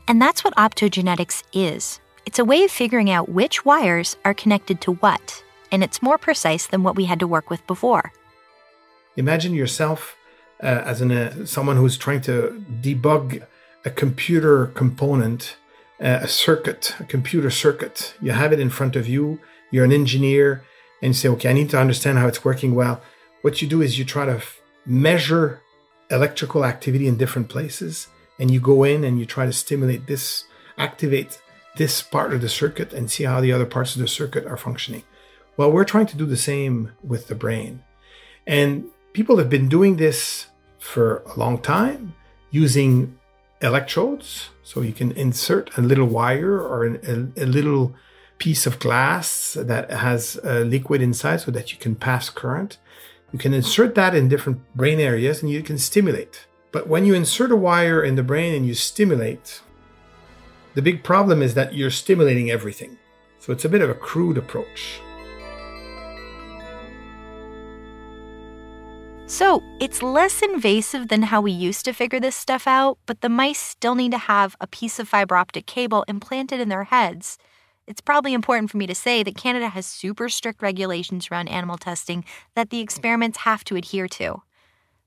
And 0.07 0.21
that's 0.21 0.43
what 0.43 0.55
optogenetics 0.55 1.43
is 1.53 1.99
it's 2.25 2.39
a 2.39 2.45
way 2.45 2.63
of 2.63 2.71
figuring 2.71 3.09
out 3.09 3.29
which 3.29 3.65
wires 3.65 4.17
are 4.25 4.33
connected 4.33 4.81
to 4.81 4.93
what, 4.93 5.43
and 5.71 5.83
it's 5.83 6.01
more 6.01 6.17
precise 6.17 6.67
than 6.67 6.83
what 6.83 6.95
we 6.95 7.05
had 7.05 7.19
to 7.19 7.27
work 7.27 7.49
with 7.49 7.65
before. 7.67 8.11
Imagine 9.15 9.53
yourself 9.53 10.17
uh, 10.61 10.65
as 10.65 11.01
an, 11.01 11.11
uh, 11.11 11.45
someone 11.45 11.77
who's 11.77 11.97
trying 11.97 12.21
to 12.21 12.63
debug 12.81 13.45
a 13.85 13.89
computer 13.91 14.67
component, 14.67 15.57
uh, 16.01 16.19
a 16.23 16.27
circuit, 16.27 16.95
a 16.99 17.03
computer 17.03 17.49
circuit. 17.49 18.15
You 18.21 18.31
have 18.31 18.51
it 18.51 18.59
in 18.59 18.69
front 18.69 18.95
of 18.95 19.07
you 19.07 19.39
you're 19.71 19.85
an 19.85 19.91
engineer 19.91 20.63
and 21.01 21.09
you 21.09 21.13
say, 21.13 21.29
okay, 21.29 21.49
I 21.49 21.53
need 21.53 21.69
to 21.71 21.79
understand 21.79 22.17
how 22.17 22.27
it's 22.27 22.45
working 22.45 22.75
well. 22.75 23.01
What 23.41 23.61
you 23.61 23.67
do 23.67 23.81
is 23.81 23.99
you 23.99 24.05
try 24.05 24.25
to 24.25 24.35
f- 24.35 24.61
measure 24.85 25.61
electrical 26.09 26.65
activity 26.65 27.07
in 27.07 27.17
different 27.17 27.49
places 27.49 28.07
and 28.39 28.51
you 28.51 28.59
go 28.59 28.83
in 28.83 29.03
and 29.03 29.19
you 29.19 29.25
try 29.25 29.45
to 29.45 29.53
stimulate 29.53 30.07
this, 30.07 30.45
activate 30.77 31.39
this 31.77 32.01
part 32.01 32.33
of 32.33 32.41
the 32.41 32.49
circuit 32.49 32.93
and 32.93 33.09
see 33.09 33.23
how 33.23 33.41
the 33.41 33.51
other 33.51 33.65
parts 33.65 33.95
of 33.95 34.01
the 34.01 34.07
circuit 34.07 34.45
are 34.45 34.57
functioning. 34.57 35.03
Well, 35.57 35.71
we're 35.71 35.85
trying 35.85 36.07
to 36.07 36.17
do 36.17 36.25
the 36.25 36.37
same 36.37 36.91
with 37.03 37.27
the 37.27 37.35
brain. 37.35 37.83
And 38.45 38.85
people 39.13 39.37
have 39.37 39.49
been 39.49 39.69
doing 39.69 39.95
this 39.95 40.47
for 40.79 41.23
a 41.33 41.39
long 41.39 41.59
time 41.59 42.13
using 42.51 43.17
electrodes. 43.61 44.49
So 44.63 44.81
you 44.81 44.93
can 44.93 45.11
insert 45.11 45.77
a 45.77 45.81
little 45.81 46.07
wire 46.07 46.59
or 46.59 46.85
a, 46.85 47.27
a 47.37 47.45
little 47.45 47.95
piece 48.37 48.65
of 48.65 48.79
glass 48.79 49.57
that 49.59 49.89
has 49.91 50.39
a 50.43 50.63
liquid 50.63 51.01
inside 51.01 51.41
so 51.41 51.51
that 51.51 51.71
you 51.71 51.77
can 51.77 51.95
pass 51.95 52.29
current. 52.29 52.77
You 53.31 53.39
can 53.39 53.53
insert 53.53 53.95
that 53.95 54.15
in 54.15 54.29
different 54.29 54.59
brain 54.75 54.99
areas 54.99 55.41
and 55.41 55.51
you 55.51 55.63
can 55.63 55.77
stimulate. 55.77 56.45
But 56.71 56.87
when 56.87 57.05
you 57.05 57.13
insert 57.13 57.51
a 57.51 57.55
wire 57.55 58.03
in 58.03 58.15
the 58.15 58.23
brain 58.23 58.53
and 58.53 58.67
you 58.67 58.73
stimulate, 58.73 59.61
the 60.73 60.81
big 60.81 61.03
problem 61.03 61.41
is 61.41 61.53
that 61.53 61.73
you're 61.73 61.89
stimulating 61.89 62.51
everything. 62.51 62.97
So 63.39 63.53
it's 63.53 63.65
a 63.65 63.69
bit 63.69 63.81
of 63.81 63.89
a 63.89 63.93
crude 63.93 64.37
approach. 64.37 64.99
So, 69.27 69.63
it's 69.79 70.03
less 70.03 70.43
invasive 70.43 71.07
than 71.07 71.23
how 71.23 71.41
we 71.41 71.51
used 71.51 71.83
to 71.85 71.93
figure 71.93 72.19
this 72.19 72.35
stuff 72.35 72.67
out, 72.67 72.99
but 73.07 73.21
the 73.21 73.29
mice 73.29 73.59
still 73.59 73.95
need 73.95 74.11
to 74.11 74.19
have 74.19 74.55
a 74.61 74.67
piece 74.67 74.99
of 74.99 75.09
fiber 75.09 75.35
optic 75.35 75.65
cable 75.65 76.05
implanted 76.07 76.59
in 76.59 76.69
their 76.69 76.83
heads 76.83 77.39
it's 77.87 78.01
probably 78.01 78.33
important 78.33 78.71
for 78.71 78.77
me 78.77 78.87
to 78.87 78.95
say 78.95 79.23
that 79.23 79.37
Canada 79.37 79.69
has 79.69 79.85
super 79.85 80.29
strict 80.29 80.61
regulations 80.61 81.29
around 81.29 81.47
animal 81.47 81.77
testing 81.77 82.25
that 82.55 82.69
the 82.69 82.79
experiments 82.79 83.39
have 83.39 83.63
to 83.65 83.75
adhere 83.75 84.07
to. 84.07 84.41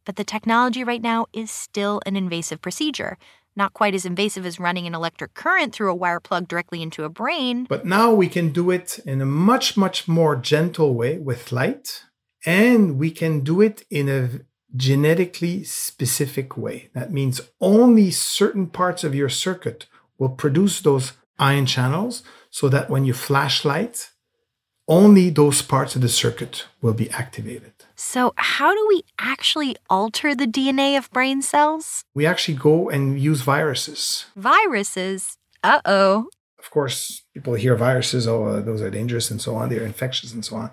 But 0.04 0.16
the 0.16 0.24
technology 0.24 0.84
right 0.84 1.02
now 1.02 1.26
is 1.32 1.50
still 1.50 2.00
an 2.06 2.16
invasive 2.16 2.62
procedure. 2.62 3.18
Not 3.56 3.74
quite 3.74 3.94
as 3.94 4.06
invasive 4.06 4.46
as 4.46 4.60
running 4.60 4.86
an 4.86 4.94
electric 4.94 5.34
current 5.34 5.74
through 5.74 5.90
a 5.90 5.94
wire 5.94 6.20
plug 6.20 6.46
directly 6.46 6.80
into 6.80 7.04
a 7.04 7.08
brain. 7.08 7.66
But 7.68 7.84
now 7.84 8.12
we 8.14 8.28
can 8.28 8.50
do 8.50 8.70
it 8.70 9.00
in 9.04 9.20
a 9.20 9.26
much, 9.26 9.76
much 9.76 10.06
more 10.06 10.36
gentle 10.36 10.94
way 10.94 11.18
with 11.18 11.50
light, 11.50 12.04
and 12.46 12.98
we 12.98 13.10
can 13.10 13.40
do 13.40 13.60
it 13.60 13.84
in 13.90 14.08
a 14.08 14.30
genetically 14.76 15.64
specific 15.64 16.56
way. 16.56 16.90
That 16.94 17.12
means 17.12 17.40
only 17.60 18.12
certain 18.12 18.68
parts 18.68 19.02
of 19.02 19.14
your 19.14 19.28
circuit 19.28 19.86
will 20.18 20.28
produce 20.28 20.80
those 20.80 21.12
ion 21.38 21.66
channels 21.66 22.22
so 22.50 22.68
that 22.68 22.90
when 22.90 23.04
you 23.04 23.14
flash 23.14 23.64
light, 23.64 24.10
only 24.88 25.28
those 25.28 25.60
parts 25.60 25.94
of 25.94 26.02
the 26.02 26.08
circuit 26.08 26.66
will 26.80 26.94
be 26.94 27.10
activated. 27.10 27.72
So, 27.94 28.32
how 28.36 28.74
do 28.74 28.86
we 28.88 29.02
actually 29.18 29.76
alter 29.90 30.34
the 30.34 30.46
DNA 30.46 30.96
of 30.96 31.10
brain 31.10 31.42
cells? 31.42 32.04
We 32.14 32.24
actually 32.24 32.54
go 32.54 32.88
and 32.88 33.20
use 33.20 33.42
viruses. 33.42 34.26
Viruses? 34.34 35.36
Uh 35.62 35.80
oh. 35.84 36.28
Of 36.58 36.70
course, 36.70 37.22
people 37.34 37.54
hear 37.54 37.76
viruses, 37.76 38.26
oh, 38.26 38.44
uh, 38.44 38.60
those 38.60 38.80
are 38.82 38.90
dangerous 38.90 39.30
and 39.30 39.40
so 39.40 39.54
on, 39.56 39.68
they're 39.68 39.84
infectious 39.84 40.32
and 40.32 40.44
so 40.44 40.56
on. 40.56 40.70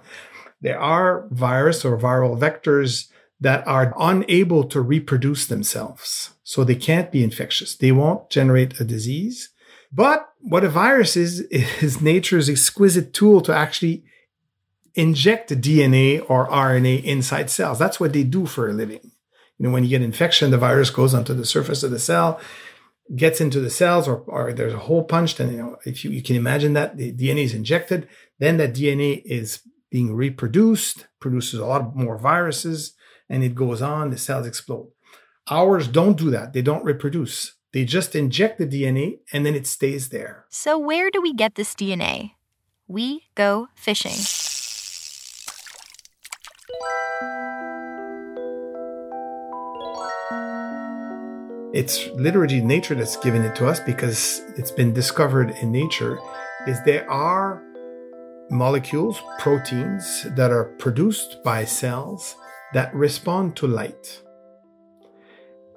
There 0.62 0.80
are 0.80 1.28
virus 1.32 1.86
or 1.86 1.98
viral 1.98 2.38
vectors 2.40 3.10
that 3.40 3.68
are 3.68 3.94
unable 4.00 4.64
to 4.66 4.82
reproduce 4.82 5.46
themselves. 5.46 6.32
So 6.44 6.64
they 6.64 6.76
can't 6.76 7.12
be 7.12 7.24
infectious. 7.24 7.76
They 7.76 7.92
won't 7.92 8.30
generate 8.30 8.80
a 8.80 8.84
disease 8.84 9.50
but 9.96 10.30
what 10.42 10.66
a 10.66 10.70
virus 10.70 11.16
is, 11.16 11.40
is 11.82 12.02
nature's 12.02 12.50
exquisite 12.50 13.14
tool 13.14 13.42
to 13.42 13.56
actually 13.56 14.04
inject 14.94 15.50
DNA 15.50 16.24
or 16.30 16.48
RNA 16.50 17.04
inside 17.04 17.50
cells. 17.50 17.80
That's 17.80 18.00
what 18.00 18.14
they 18.14 18.24
do 18.24 18.46
for 18.46 18.70
a 18.70 18.74
living. 18.74 19.12
You 19.58 19.68
know, 19.68 19.72
when 19.72 19.84
you 19.84 19.90
get 19.90 20.02
infection, 20.02 20.52
the 20.52 20.58
virus 20.58 20.90
goes 20.90 21.14
onto 21.14 21.34
the 21.34 21.46
surface 21.46 21.82
of 21.84 21.92
the 21.92 22.00
cell, 22.00 22.42
gets 23.16 23.40
into 23.40 23.62
the 23.62 23.70
cells, 23.70 24.08
or, 24.08 24.18
or 24.28 24.52
there's 24.52 24.74
a 24.74 24.80
hole 24.80 25.04
punched. 25.04 25.40
And 25.40 25.52
you 25.52 25.58
know, 25.58 25.78
if 25.86 26.04
you, 26.04 26.12
you 26.12 26.22
can 26.22 26.36
imagine 26.36 26.74
that 26.74 26.98
the 26.98 27.14
DNA 27.14 27.46
is 27.46 27.54
injected, 27.54 28.10
then 28.40 28.58
that 28.58 28.74
DNA 28.74 29.22
is 29.24 29.62
being 29.90 30.14
reproduced, 30.14 31.08
produces 31.22 31.60
a 31.60 31.66
lot 31.66 31.96
more 31.96 32.18
viruses, 32.18 32.94
and 33.30 33.44
it 33.44 33.56
goes 33.56 33.82
on, 33.82 34.10
the 34.10 34.18
cells 34.18 34.46
explode. 34.46 34.92
Ours 35.50 35.88
don't 35.88 36.18
do 36.18 36.30
that. 36.32 36.52
They 36.52 36.62
don't 36.62 36.84
reproduce. 36.84 37.55
They 37.76 37.84
just 37.84 38.16
inject 38.16 38.58
the 38.58 38.66
DNA 38.66 39.20
and 39.34 39.46
then 39.46 39.54
it 39.54 39.68
stays 39.68 40.08
there. 40.08 40.46
So, 40.48 40.80
where 40.80 41.12
do 41.12 41.22
we 41.22 41.34
get 41.34 41.56
this 41.56 41.76
DNA? 41.76 42.32
We 42.88 43.24
go 43.36 43.68
fishing. 43.76 44.16
It's 51.74 52.08
literally 52.16 52.62
nature 52.62 52.96
that's 52.96 53.18
given 53.18 53.44
it 53.44 53.58
to 53.58 53.68
us 53.68 53.82
because 53.82 54.42
it's 54.56 54.72
been 54.72 54.94
discovered 54.94 55.50
in 55.62 55.74
nature 55.74 56.18
is 56.68 56.82
there 56.86 57.12
are 57.12 57.62
molecules, 58.50 59.22
proteins 59.38 60.24
that 60.38 60.50
are 60.50 60.72
produced 60.80 61.44
by 61.44 61.66
cells 61.66 62.38
that 62.74 62.96
respond 62.96 63.58
to 63.58 63.68
light. 63.68 64.22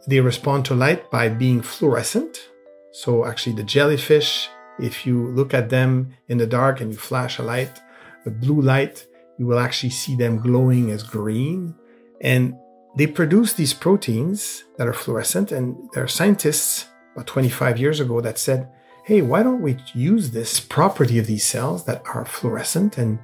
They 0.06 0.20
respond 0.20 0.64
to 0.66 0.74
light 0.74 1.10
by 1.10 1.28
being 1.28 1.62
fluorescent. 1.62 2.50
So 2.92 3.24
actually 3.24 3.56
the 3.56 3.64
jellyfish, 3.64 4.48
if 4.78 5.06
you 5.06 5.28
look 5.28 5.54
at 5.54 5.70
them 5.70 6.14
in 6.28 6.38
the 6.38 6.46
dark 6.46 6.80
and 6.80 6.92
you 6.92 6.98
flash 6.98 7.38
a 7.38 7.42
light, 7.42 7.80
a 8.26 8.30
blue 8.30 8.60
light, 8.60 9.06
you 9.38 9.46
will 9.46 9.58
actually 9.58 9.90
see 9.90 10.16
them 10.16 10.38
glowing 10.38 10.90
as 10.90 11.02
green. 11.02 11.74
And 12.20 12.54
they 12.96 13.06
produce 13.06 13.52
these 13.52 13.74
proteins 13.74 14.64
that 14.76 14.88
are 14.88 14.92
fluorescent. 14.92 15.52
And 15.52 15.76
there 15.92 16.04
are 16.04 16.08
scientists 16.08 16.86
about 17.14 17.26
25 17.26 17.78
years 17.78 18.00
ago 18.00 18.20
that 18.20 18.38
said, 18.38 18.68
hey, 19.04 19.22
why 19.22 19.42
don't 19.42 19.62
we 19.62 19.78
use 19.94 20.30
this 20.30 20.60
property 20.60 21.18
of 21.18 21.26
these 21.26 21.44
cells 21.44 21.84
that 21.86 22.02
are 22.06 22.24
fluorescent 22.24 22.98
and 22.98 23.18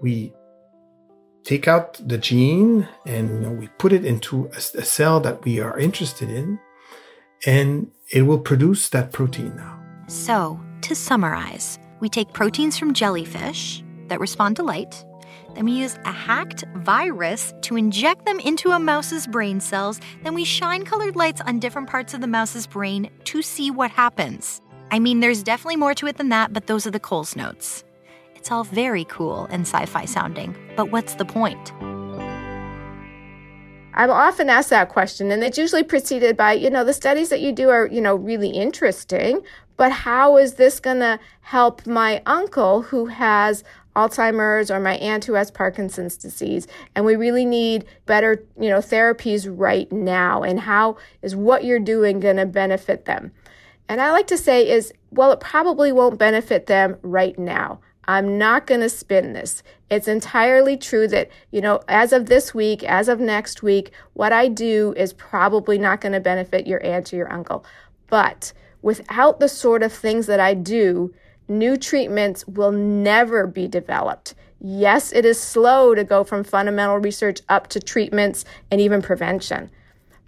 we 0.00 0.32
take 1.44 1.66
out 1.66 2.00
the 2.06 2.18
gene 2.18 2.88
and 3.06 3.58
we 3.58 3.68
put 3.78 3.92
it 3.92 4.04
into 4.04 4.46
a, 4.52 4.56
a 4.56 4.84
cell 4.84 5.20
that 5.20 5.44
we 5.44 5.60
are 5.60 5.78
interested 5.78 6.30
in 6.30 6.58
and 7.46 7.90
it 8.10 8.22
will 8.22 8.38
produce 8.38 8.88
that 8.90 9.12
protein 9.12 9.54
now. 9.56 9.80
So, 10.08 10.60
to 10.82 10.94
summarize, 10.94 11.78
we 12.00 12.08
take 12.08 12.32
proteins 12.32 12.78
from 12.78 12.94
jellyfish 12.94 13.82
that 14.08 14.20
respond 14.20 14.56
to 14.56 14.62
light, 14.62 15.04
then 15.54 15.64
we 15.64 15.72
use 15.72 15.96
a 16.04 16.12
hacked 16.12 16.64
virus 16.76 17.52
to 17.62 17.76
inject 17.76 18.26
them 18.26 18.40
into 18.40 18.70
a 18.70 18.78
mouse's 18.78 19.26
brain 19.26 19.60
cells, 19.60 20.00
then 20.22 20.34
we 20.34 20.44
shine 20.44 20.84
colored 20.84 21.16
lights 21.16 21.40
on 21.42 21.58
different 21.58 21.88
parts 21.88 22.14
of 22.14 22.20
the 22.20 22.26
mouse's 22.26 22.66
brain 22.66 23.10
to 23.24 23.42
see 23.42 23.70
what 23.70 23.90
happens. 23.90 24.60
I 24.90 24.98
mean, 24.98 25.20
there's 25.20 25.42
definitely 25.42 25.76
more 25.76 25.94
to 25.94 26.06
it 26.06 26.16
than 26.16 26.30
that, 26.30 26.52
but 26.52 26.66
those 26.66 26.86
are 26.86 26.90
the 26.90 27.00
Coles 27.00 27.36
notes. 27.36 27.84
It's 28.40 28.50
all 28.50 28.64
very 28.64 29.04
cool 29.04 29.44
and 29.50 29.66
sci 29.66 29.84
fi 29.84 30.06
sounding, 30.06 30.56
but 30.74 30.90
what's 30.90 31.16
the 31.16 31.26
point? 31.26 31.74
I'm 33.92 34.10
often 34.10 34.48
asked 34.48 34.70
that 34.70 34.88
question, 34.88 35.30
and 35.30 35.44
it's 35.44 35.58
usually 35.58 35.82
preceded 35.82 36.38
by, 36.38 36.54
you 36.54 36.70
know, 36.70 36.82
the 36.82 36.94
studies 36.94 37.28
that 37.28 37.42
you 37.42 37.52
do 37.52 37.68
are, 37.68 37.86
you 37.88 38.00
know, 38.00 38.14
really 38.14 38.48
interesting, 38.48 39.42
but 39.76 39.92
how 39.92 40.38
is 40.38 40.54
this 40.54 40.80
going 40.80 41.00
to 41.00 41.20
help 41.42 41.86
my 41.86 42.22
uncle 42.24 42.80
who 42.80 43.06
has 43.06 43.62
Alzheimer's 43.94 44.70
or 44.70 44.80
my 44.80 44.94
aunt 44.94 45.26
who 45.26 45.34
has 45.34 45.50
Parkinson's 45.50 46.16
disease? 46.16 46.66
And 46.96 47.04
we 47.04 47.16
really 47.16 47.44
need 47.44 47.84
better, 48.06 48.42
you 48.58 48.70
know, 48.70 48.78
therapies 48.78 49.46
right 49.50 49.92
now. 49.92 50.42
And 50.42 50.60
how 50.60 50.96
is 51.20 51.36
what 51.36 51.64
you're 51.64 51.78
doing 51.78 52.20
going 52.20 52.36
to 52.36 52.46
benefit 52.46 53.04
them? 53.04 53.32
And 53.86 54.00
I 54.00 54.12
like 54.12 54.28
to 54.28 54.38
say 54.38 54.66
is, 54.66 54.94
well, 55.10 55.30
it 55.30 55.40
probably 55.40 55.92
won't 55.92 56.16
benefit 56.18 56.64
them 56.66 56.96
right 57.02 57.38
now. 57.38 57.80
I'm 58.04 58.38
not 58.38 58.66
going 58.66 58.80
to 58.80 58.88
spin 58.88 59.32
this. 59.32 59.62
It's 59.90 60.08
entirely 60.08 60.76
true 60.76 61.06
that, 61.08 61.28
you 61.50 61.60
know, 61.60 61.80
as 61.88 62.12
of 62.12 62.26
this 62.26 62.54
week, 62.54 62.82
as 62.82 63.08
of 63.08 63.20
next 63.20 63.62
week, 63.62 63.92
what 64.14 64.32
I 64.32 64.48
do 64.48 64.94
is 64.96 65.12
probably 65.12 65.78
not 65.78 66.00
going 66.00 66.12
to 66.12 66.20
benefit 66.20 66.66
your 66.66 66.84
aunt 66.84 67.12
or 67.12 67.16
your 67.16 67.32
uncle. 67.32 67.64
But 68.08 68.52
without 68.82 69.40
the 69.40 69.48
sort 69.48 69.82
of 69.82 69.92
things 69.92 70.26
that 70.26 70.40
I 70.40 70.54
do, 70.54 71.14
new 71.48 71.76
treatments 71.76 72.46
will 72.46 72.72
never 72.72 73.46
be 73.46 73.68
developed. 73.68 74.34
Yes, 74.60 75.12
it 75.12 75.24
is 75.24 75.40
slow 75.40 75.94
to 75.94 76.04
go 76.04 76.24
from 76.24 76.44
fundamental 76.44 76.98
research 76.98 77.40
up 77.48 77.68
to 77.68 77.80
treatments 77.80 78.44
and 78.70 78.80
even 78.80 79.02
prevention. 79.02 79.70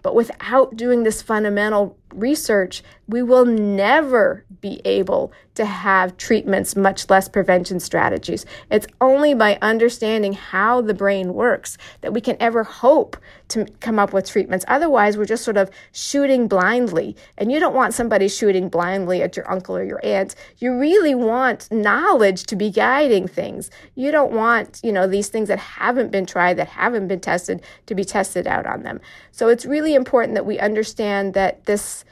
But 0.01 0.15
without 0.15 0.75
doing 0.75 1.03
this 1.03 1.21
fundamental 1.21 1.97
research, 2.15 2.83
we 3.07 3.21
will 3.21 3.45
never 3.45 4.45
be 4.61 4.81
able 4.85 5.31
to 5.55 5.65
have 5.65 6.17
treatments, 6.17 6.75
much 6.75 7.09
less 7.09 7.27
prevention 7.27 7.79
strategies. 7.79 8.45
It's 8.71 8.87
only 9.01 9.33
by 9.33 9.59
understanding 9.61 10.33
how 10.33 10.81
the 10.81 10.93
brain 10.93 11.33
works 11.33 11.77
that 12.01 12.13
we 12.13 12.21
can 12.21 12.37
ever 12.39 12.63
hope 12.63 13.17
to 13.49 13.65
come 13.81 13.99
up 13.99 14.13
with 14.13 14.27
treatments. 14.27 14.65
Otherwise, 14.67 15.15
we're 15.15 15.25
just 15.25 15.43
sort 15.43 15.57
of 15.57 15.69
shooting 15.91 16.47
blindly. 16.47 17.15
And 17.37 17.51
you 17.51 17.59
don't 17.59 17.75
want 17.75 17.93
somebody 17.93 18.27
shooting 18.27 18.69
blindly 18.69 19.21
at 19.21 19.37
your 19.37 19.51
uncle 19.51 19.75
or 19.75 19.83
your 19.83 19.99
aunt. 20.03 20.33
You 20.57 20.75
really 20.79 21.13
want 21.13 21.71
knowledge 21.71 22.45
to 22.45 22.55
be 22.55 22.71
guiding 22.71 23.27
things. 23.27 23.69
You 23.95 24.11
don't 24.11 24.31
want, 24.31 24.79
you 24.81 24.91
know, 24.91 25.07
these 25.07 25.27
things 25.27 25.49
that 25.49 25.59
haven't 25.59 26.11
been 26.11 26.25
tried, 26.25 26.55
that 26.57 26.69
haven't 26.69 27.07
been 27.07 27.19
tested, 27.19 27.61
to 27.85 27.93
be 27.93 28.05
tested 28.05 28.47
out 28.47 28.65
on 28.65 28.81
them. 28.83 29.01
So 29.31 29.49
it's 29.49 29.65
really 29.65 29.93
important 29.93 30.33
that 30.33 30.45
we 30.45 30.57
understand 30.57 31.35
that 31.35 31.65
this 31.65 32.02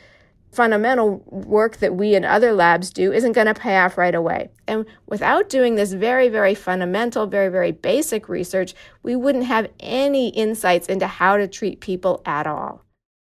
fundamental 0.52 1.24
work 1.28 1.78
that 1.78 1.96
we 1.96 2.16
and 2.16 2.26
other 2.26 2.54
labs 2.54 2.90
do 2.92 3.12
isn't 3.12 3.32
going 3.32 3.48
to 3.48 3.54
pay 3.54 3.78
off 3.78 3.98
right 3.98 4.16
away. 4.16 4.50
And 4.68 4.86
without 5.08 5.50
doing 5.50 5.76
this 5.76 5.94
very, 5.94 6.30
very 6.30 6.56
fundamental, 6.56 7.26
very, 7.28 7.50
very 7.50 7.72
basic 7.72 8.28
research, 8.28 8.74
we 9.04 9.16
wouldn't 9.16 9.46
have 9.46 9.70
any 9.80 10.30
insights 10.30 10.88
into 10.88 11.08
how 11.08 11.38
to 11.38 11.48
treat 11.48 11.80
people 11.80 12.22
at 12.26 12.48
all. 12.48 12.84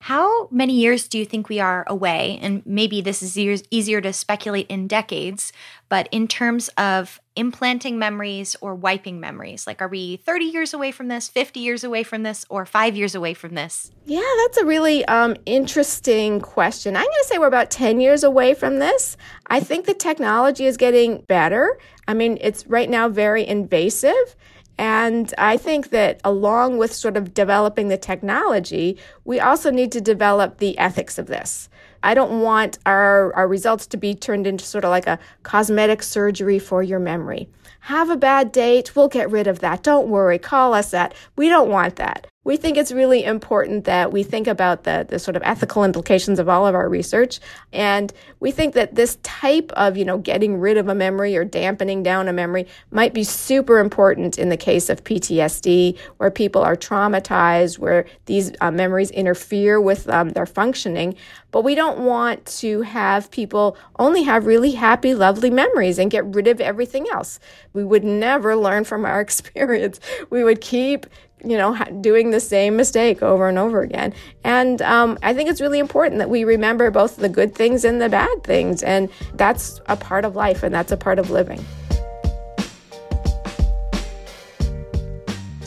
How 0.04 0.50
many 0.52 0.74
years 0.74 1.08
do 1.08 1.18
you 1.18 1.24
think 1.24 1.48
we 1.48 1.62
are 1.62 1.86
away? 1.88 2.38
And 2.42 2.62
maybe 2.66 3.00
this 3.00 3.24
is 3.24 3.38
easier 3.72 4.02
to 4.02 4.12
speculate 4.12 4.68
in 4.68 4.86
decades, 4.86 5.54
but 5.88 6.10
in 6.12 6.28
terms 6.28 6.68
of 6.78 7.22
implanting 7.38 7.98
memories 7.98 8.58
or 8.60 8.76
wiping 8.76 9.22
memories, 9.22 9.66
like 9.66 9.82
are 9.82 9.88
we 9.88 10.18
30 10.18 10.44
years 10.44 10.74
away 10.74 10.92
from 10.92 11.08
this, 11.08 11.30
50 11.30 11.62
years 11.62 11.86
away 11.86 12.04
from 12.04 12.24
this, 12.24 12.46
or 12.50 12.66
five 12.66 12.98
years 12.98 13.16
away 13.16 13.34
from 13.34 13.56
this? 13.56 13.92
Yeah, 14.06 14.30
that's 14.40 14.58
a 14.58 14.66
really 14.66 15.06
um, 15.06 15.38
interesting 15.46 16.42
question. 16.42 16.98
I'm 16.98 17.06
going 17.06 17.14
to 17.22 17.28
say 17.30 17.38
we're 17.38 17.48
about 17.48 17.72
10 17.72 18.02
years 18.02 18.26
away 18.26 18.56
from 18.56 18.80
this. 18.80 19.16
I 19.48 19.62
think 19.62 19.86
the 19.86 19.94
technology 19.94 20.66
is 20.66 20.76
getting 20.76 21.22
better. 21.30 21.80
I 22.10 22.14
mean, 22.14 22.38
it's 22.42 22.68
right 22.68 22.90
now 22.90 23.08
very 23.08 23.48
invasive. 23.48 24.36
And 24.78 25.34
I 25.38 25.58
think 25.58 25.90
that 25.90 26.20
along 26.24 26.78
with 26.78 26.94
sort 26.94 27.16
of 27.16 27.34
developing 27.34 27.90
the 27.90 27.98
technology, 27.98 28.98
we 29.24 29.40
also 29.40 29.70
need 29.70 29.92
to 29.92 30.02
develop 30.02 30.58
the 30.58 30.78
ethics 30.78 31.18
of 31.18 31.28
this. 31.28 31.70
I 32.02 32.14
don't 32.14 32.42
want 32.42 32.80
our, 32.86 33.34
our 33.34 33.48
results 33.48 33.88
to 33.88 33.98
be 33.98 34.14
turned 34.14 34.46
into 34.46 34.66
sort 34.66 34.84
of 34.84 34.90
like 34.90 35.08
a 35.08 35.20
cosmetic 35.44 36.04
surgery 36.04 36.60
for 36.60 36.84
your 36.84 37.00
memory. 37.00 37.50
Have 37.82 38.10
a 38.10 38.18
bad 38.18 38.52
date, 38.52 38.96
we'll 38.96 39.08
get 39.08 39.30
rid 39.30 39.48
of 39.48 39.60
that. 39.60 39.84
Don't 39.84 40.10
worry, 40.10 40.40
call 40.40 40.74
us 40.74 40.92
that. 40.92 41.14
We 41.36 41.50
don't 41.50 41.70
want 41.70 41.96
that 41.98 42.28
we 42.46 42.58
think 42.58 42.78
it's 42.78 42.92
really 42.92 43.24
important 43.24 43.86
that 43.86 44.12
we 44.12 44.22
think 44.22 44.48
about 44.48 44.84
the, 44.84 45.06
the 45.08 45.18
sort 45.18 45.38
of 45.38 45.44
ethical 45.46 45.84
implications 45.84 46.40
of 46.40 46.50
all 46.50 46.68
of 46.68 46.76
our 46.76 46.90
research. 46.90 47.40
And 47.72 48.12
we 48.42 48.52
think 48.52 48.74
that 48.74 48.96
this 48.96 49.18
type 49.24 49.72
of, 49.74 49.96
you 49.96 50.04
know, 50.04 50.18
getting 50.18 50.60
rid 50.60 50.78
of 50.78 50.90
a 50.90 50.96
memory 50.96 51.38
or 51.38 51.46
dampening 51.46 52.04
down 52.04 52.28
a 52.28 52.34
memory 52.34 52.68
might 52.92 53.14
be 53.14 53.24
super 53.24 53.80
important 53.80 54.38
in 54.38 54.50
the 54.50 54.58
case 54.58 54.90
of 54.90 55.04
PTSD, 55.06 55.98
where 56.18 56.30
people 56.30 56.62
are 56.62 56.76
traumatized, 56.76 57.80
where 57.80 58.06
these 58.26 58.52
uh, 58.60 58.72
memories 58.72 59.12
interfere 59.12 59.80
with 59.80 60.10
um, 60.10 60.30
their 60.32 60.46
functioning. 60.46 61.16
But 61.52 61.64
we 61.64 61.76
don't 61.76 62.00
want 62.00 62.46
to 62.58 62.82
have 62.82 63.32
people 63.32 63.78
only 64.00 64.24
have 64.24 64.46
really 64.46 64.72
happy, 64.72 65.14
lovely 65.14 65.50
memories 65.50 65.98
and 65.98 66.12
get 66.12 66.26
rid 66.26 66.48
of 66.48 66.60
everything 66.60 67.06
else. 67.14 67.40
We 67.72 67.84
would 67.86 68.04
never 68.04 68.56
learn 68.56 68.84
from 68.84 69.06
our 69.06 69.22
experience. 69.28 70.02
We 70.30 70.44
would 70.44 70.60
keep 70.60 71.06
you 71.44 71.58
know, 71.58 71.76
doing 72.02 72.32
the 72.32 72.40
same 72.40 72.76
mistake 72.76 73.22
over 73.22 73.48
and 73.48 73.58
over 73.58 73.82
again. 73.82 74.14
And 74.44 74.82
um, 74.82 75.18
I 75.22 75.34
think 75.34 75.50
it's 75.50 75.62
really 75.62 75.80
important 75.80 76.20
that 76.20 76.30
we 76.30 76.44
remember 76.44 76.90
both 76.90 77.18
the 77.18 77.30
good 77.30 77.54
things 77.54 77.84
and 77.84 78.02
the 78.02 78.10
bad 78.10 78.44
things. 78.44 78.82
And 78.84 79.10
that's 79.36 79.82
a 79.88 79.98
part 79.98 80.26
of 80.26 80.36
life 80.36 80.64
and 80.64 80.74
that's 80.74 80.92
a 80.92 80.98
part 80.98 81.20
of 81.20 81.30
living. 81.30 81.64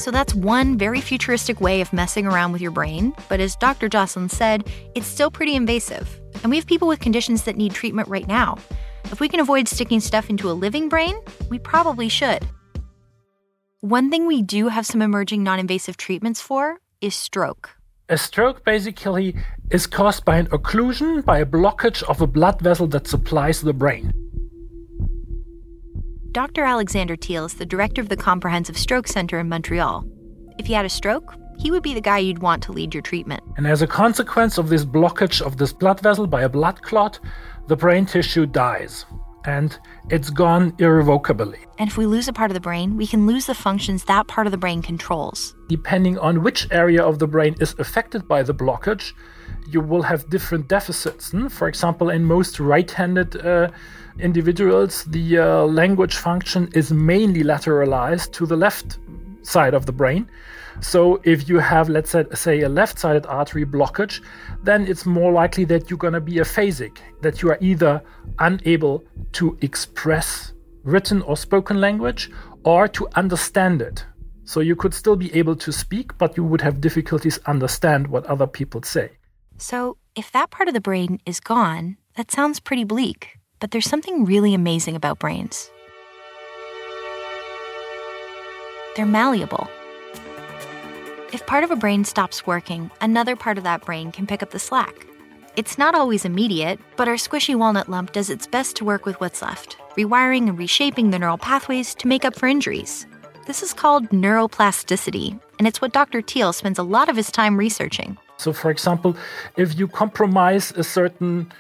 So 0.07 0.13
that's 0.13 0.35
one 0.35 0.79
very 0.79 1.01
futuristic 1.01 1.61
way 1.61 1.81
of 1.81 1.93
messing 1.93 2.27
around 2.27 2.53
with 2.53 2.63
your 2.63 2.71
brain. 2.71 3.13
But 3.29 3.41
as 3.41 3.57
Dr. 3.57 3.89
Josselyn 3.89 4.31
said, 4.31 4.69
it's 4.95 5.07
still 5.07 5.33
pretty 5.33 5.57
invasive. 5.57 6.21
And 6.43 6.51
we 6.51 6.57
have 6.57 6.67
people 6.67 6.87
with 6.87 7.01
conditions 7.01 7.43
that 7.43 7.57
need 7.57 7.73
treatment 7.73 8.09
right 8.09 8.29
now. 8.29 8.57
If 9.07 9.21
we 9.21 9.29
can 9.29 9.41
avoid 9.41 9.69
sticking 9.69 10.01
stuff 10.01 10.31
into 10.31 10.51
a 10.51 10.53
living 10.53 10.89
brain, 10.89 11.17
we 11.51 11.59
probably 11.59 12.09
should. 12.09 12.47
One 13.83 14.11
thing 14.11 14.27
we 14.27 14.43
do 14.43 14.69
have 14.69 14.87
some 14.87 15.03
emerging 15.03 15.43
non 15.43 15.59
invasive 15.59 15.99
treatments 15.99 16.41
for 16.41 16.79
is 17.03 17.15
stroke. 17.15 17.77
A 18.09 18.17
stroke 18.17 18.65
basically 18.65 19.37
is 19.71 19.87
caused 19.87 20.25
by 20.25 20.39
an 20.39 20.47
occlusion, 20.47 21.23
by 21.23 21.41
a 21.41 21.47
blockage 21.47 22.03
of 22.05 22.23
a 22.23 22.27
blood 22.27 22.59
vessel 22.63 22.87
that 22.89 23.07
supplies 23.07 23.61
the 23.61 23.75
brain. 23.75 24.15
Dr. 26.33 26.65
Alexander 26.65 27.17
Thiel 27.17 27.45
is 27.45 27.55
the 27.55 27.67
director 27.67 28.01
of 28.01 28.09
the 28.09 28.17
Comprehensive 28.17 28.79
Stroke 28.79 29.07
Center 29.07 29.39
in 29.39 29.49
Montreal. 29.51 30.07
If 30.59 30.67
he 30.67 30.73
had 30.73 30.87
a 30.87 30.91
stroke, 30.91 31.35
he 31.59 31.71
would 31.71 31.83
be 31.83 31.93
the 31.93 32.01
guy 32.01 32.19
you'd 32.19 32.41
want 32.41 32.63
to 32.63 32.73
lead 32.73 32.95
your 32.95 33.03
treatment. 33.03 33.43
And 33.59 33.67
as 33.67 33.83
a 33.83 33.87
consequence 33.87 34.57
of 34.57 34.71
this 34.71 34.87
blockage 34.87 35.43
of 35.43 35.59
this 35.59 35.75
blood 35.75 36.01
vessel 36.01 36.27
by 36.27 36.43
a 36.43 36.49
blood 36.49 36.81
clot, 36.81 37.21
the 37.67 37.77
brain 37.77 38.07
tissue 38.07 38.47
dies 38.47 39.05
and 39.47 39.79
it's 40.11 40.31
gone 40.31 40.75
irrevocably. 40.79 41.59
And 41.79 41.89
if 41.89 41.97
we 41.97 42.07
lose 42.07 42.29
a 42.29 42.33
part 42.33 42.51
of 42.51 42.55
the 42.55 42.61
brain, 42.61 42.97
we 42.97 43.07
can 43.07 43.27
lose 43.27 43.47
the 43.47 43.55
functions 43.55 44.05
that 44.05 44.27
part 44.27 44.47
of 44.47 44.51
the 44.51 44.59
brain 44.59 44.83
controls. 44.83 45.55
Depending 45.69 46.19
on 46.19 46.43
which 46.43 46.67
area 46.71 47.03
of 47.03 47.19
the 47.19 47.27
brain 47.27 47.55
is 47.61 47.75
affected 47.79 48.27
by 48.27 48.43
the 48.43 48.55
blockage, 48.55 49.13
you 49.69 49.81
will 49.81 50.03
have 50.03 50.29
different 50.31 50.69
deficits. 50.69 51.31
Hmm? 51.31 51.49
For 51.49 51.69
example, 51.69 52.11
in 52.11 52.25
most 52.25 52.61
right 52.61 52.91
handed 52.91 53.37
uh, 53.37 53.71
individuals, 54.19 55.05
the 55.05 55.39
uh, 55.39 55.63
language 55.65 56.17
function 56.17 56.69
is 56.73 56.93
mainly 56.93 57.43
lateralized 57.43 58.33
to 58.33 58.47
the 58.47 58.57
left 58.57 58.99
side 59.47 59.75
of 59.75 59.87
the 59.87 59.93
brain. 59.93 60.29
So 60.81 61.21
if 61.25 61.49
you 61.49 61.59
have, 61.59 61.89
let's 61.89 62.11
say, 62.11 62.25
say 62.35 62.61
a 62.63 62.69
left-sided 62.69 63.27
artery 63.27 63.65
blockage, 63.65 64.21
then 64.63 64.87
it's 64.87 65.07
more 65.07 65.33
likely 65.33 65.65
that 65.67 65.89
you're 65.89 65.99
going 65.99 66.13
to 66.13 66.21
be 66.21 66.35
aphasic, 66.35 66.99
that 67.23 67.41
you 67.41 67.51
are 67.51 67.59
either 67.61 68.03
unable 68.41 69.05
to 69.33 69.57
express 69.63 70.53
written 70.83 71.23
or 71.23 71.37
spoken 71.37 71.81
language 71.81 72.31
or 72.65 72.89
to 72.89 73.09
understand 73.15 73.81
it. 73.81 74.05
So 74.45 74.61
you 74.61 74.77
could 74.77 74.95
still 74.95 75.17
be 75.17 75.35
able 75.35 75.57
to 75.57 75.73
speak, 75.73 76.17
but 76.19 76.37
you 76.37 76.45
would 76.45 76.61
have 76.61 76.81
difficulties 76.81 77.39
understand 77.47 78.07
what 78.07 78.27
other 78.27 78.47
people 78.47 78.83
say. 78.83 79.11
So 79.59 79.97
if 80.15 80.31
that 80.33 80.51
part 80.51 80.69
of 80.69 80.75
the 80.75 80.81
brain 80.81 81.21
is 81.25 81.41
gone, 81.41 81.97
that 82.17 82.31
sounds 82.31 82.61
pretty 82.61 82.85
bleak, 82.85 83.39
but 83.61 83.71
there's 83.71 83.89
something 83.89 84.25
really 84.25 84.55
amazing 84.55 84.95
about 84.95 85.19
brains. 85.19 85.71
They're 88.97 89.05
malleable. 89.05 89.69
If 91.31 91.45
part 91.45 91.65
of 91.65 91.71
a 91.71 91.77
brain 91.77 92.07
stops 92.07 92.47
working, 92.47 92.91
another 93.03 93.37
part 93.37 93.59
of 93.59 93.65
that 93.65 93.85
brain 93.85 94.11
can 94.11 94.27
pick 94.27 94.43
up 94.43 94.53
the 94.53 94.59
slack. 94.59 95.07
It's 95.55 95.77
not 95.77 95.95
always 95.95 96.25
immediate, 96.25 96.81
but 96.97 97.07
our 97.07 97.17
squishy 97.17 97.55
walnut 97.55 97.91
lump 97.91 98.13
does 98.13 98.31
its 98.31 98.47
best 98.47 98.75
to 98.77 98.87
work 98.87 99.05
with 99.05 99.21
what's 99.21 99.43
left, 99.43 99.77
rewiring 99.99 100.49
and 100.49 100.59
reshaping 100.59 101.11
the 101.11 101.19
neural 101.19 101.37
pathways 101.37 101.95
to 101.97 102.09
make 102.09 102.25
up 102.25 102.37
for 102.37 102.47
injuries. 102.47 103.07
This 103.47 103.63
is 103.63 103.75
called 103.75 104.09
neuroplasticity, 104.09 105.39
and 105.59 105.69
it's 105.69 105.83
what 105.83 105.93
Dr. 105.93 106.23
Thiel 106.23 106.55
spends 106.55 106.79
a 106.79 106.83
lot 106.83 107.11
of 107.11 107.17
his 107.17 107.31
time 107.31 107.59
researching. 107.59 108.17
So, 108.39 108.55
for 108.55 108.71
example, 108.71 109.15
if 109.59 109.79
you 109.79 109.89
compromise 109.89 110.73
a 110.73 110.83
certain 110.83 111.53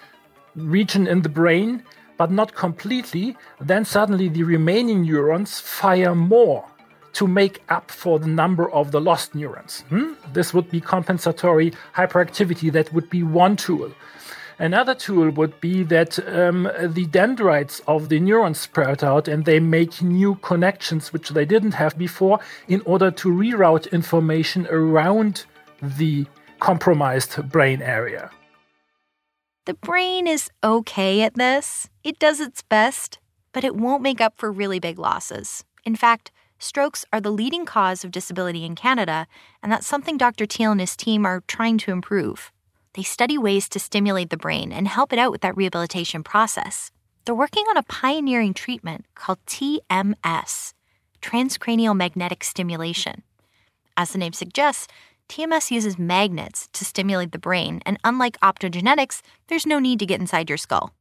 region 0.54 1.06
in 1.06 1.20
the 1.20 1.28
brain, 1.28 1.82
but 2.16 2.30
not 2.30 2.54
completely, 2.54 3.36
then 3.60 3.84
suddenly 3.84 4.30
the 4.30 4.42
remaining 4.42 5.02
neurons 5.02 5.60
fire 5.60 6.14
more 6.14 6.64
to 7.16 7.26
make 7.26 7.62
up 7.68 7.90
for 7.90 8.18
the 8.18 8.28
number 8.28 8.70
of 8.70 8.90
the 8.90 9.00
lost 9.00 9.34
neurons. 9.34 9.84
Hmm? 9.88 10.12
This 10.32 10.52
would 10.52 10.70
be 10.70 10.80
compensatory 10.80 11.72
hyperactivity. 11.94 12.70
That 12.70 12.92
would 12.92 13.08
be 13.08 13.22
one 13.22 13.56
tool. 13.56 13.90
Another 14.58 14.94
tool 14.94 15.30
would 15.30 15.60
be 15.60 15.82
that 15.84 16.18
um, 16.28 16.70
the 16.80 17.06
dendrites 17.06 17.80
of 17.86 18.08
the 18.08 18.20
neurons 18.20 18.58
sprout 18.58 19.02
out 19.02 19.28
and 19.28 19.44
they 19.44 19.60
make 19.60 20.02
new 20.02 20.36
connections 20.36 21.12
which 21.12 21.30
they 21.30 21.44
didn't 21.44 21.72
have 21.72 21.96
before 21.98 22.38
in 22.68 22.80
order 22.86 23.10
to 23.10 23.28
reroute 23.28 23.90
information 23.92 24.66
around 24.70 25.44
the 25.82 26.26
compromised 26.58 27.50
brain 27.50 27.82
area. 27.82 28.30
The 29.66 29.74
brain 29.74 30.26
is 30.26 30.50
okay 30.62 31.22
at 31.22 31.34
this. 31.34 31.88
It 32.04 32.18
does 32.18 32.40
its 32.40 32.62
best, 32.62 33.18
but 33.52 33.64
it 33.64 33.76
won't 33.76 34.02
make 34.02 34.20
up 34.20 34.34
for 34.36 34.50
really 34.50 34.80
big 34.80 34.98
losses. 34.98 35.64
In 35.84 35.96
fact, 35.96 36.30
strokes 36.58 37.04
are 37.12 37.20
the 37.20 37.30
leading 37.30 37.64
cause 37.64 38.04
of 38.04 38.10
disability 38.10 38.64
in 38.64 38.74
Canada, 38.74 39.26
and 39.62 39.70
that's 39.70 39.86
something 39.86 40.16
Dr. 40.16 40.46
Thiel 40.46 40.72
and 40.72 40.80
his 40.80 40.96
team 40.96 41.26
are 41.26 41.42
trying 41.46 41.78
to 41.78 41.92
improve. 41.92 42.52
They 42.94 43.02
study 43.02 43.36
ways 43.36 43.68
to 43.68 43.78
stimulate 43.78 44.30
the 44.30 44.36
brain 44.36 44.72
and 44.72 44.88
help 44.88 45.12
it 45.12 45.18
out 45.18 45.30
with 45.30 45.42
that 45.42 45.56
rehabilitation 45.56 46.22
process. 46.22 46.90
They're 47.24 47.34
working 47.34 47.64
on 47.68 47.76
a 47.76 47.82
pioneering 47.82 48.54
treatment 48.54 49.04
called 49.14 49.38
TMS, 49.46 50.72
transcranial 51.20 51.96
magnetic 51.96 52.42
stimulation. 52.42 53.22
As 53.96 54.12
the 54.12 54.18
name 54.18 54.32
suggests, 54.32 54.88
TMS 55.28 55.70
uses 55.70 55.98
magnets 55.98 56.68
to 56.72 56.84
stimulate 56.84 57.32
the 57.32 57.38
brain, 57.38 57.82
and 57.84 57.98
unlike 58.04 58.40
optogenetics, 58.40 59.20
there's 59.48 59.66
no 59.66 59.78
need 59.78 59.98
to 59.98 60.06
get 60.06 60.20
inside 60.20 60.48
your 60.48 60.56
skull. 60.56 60.95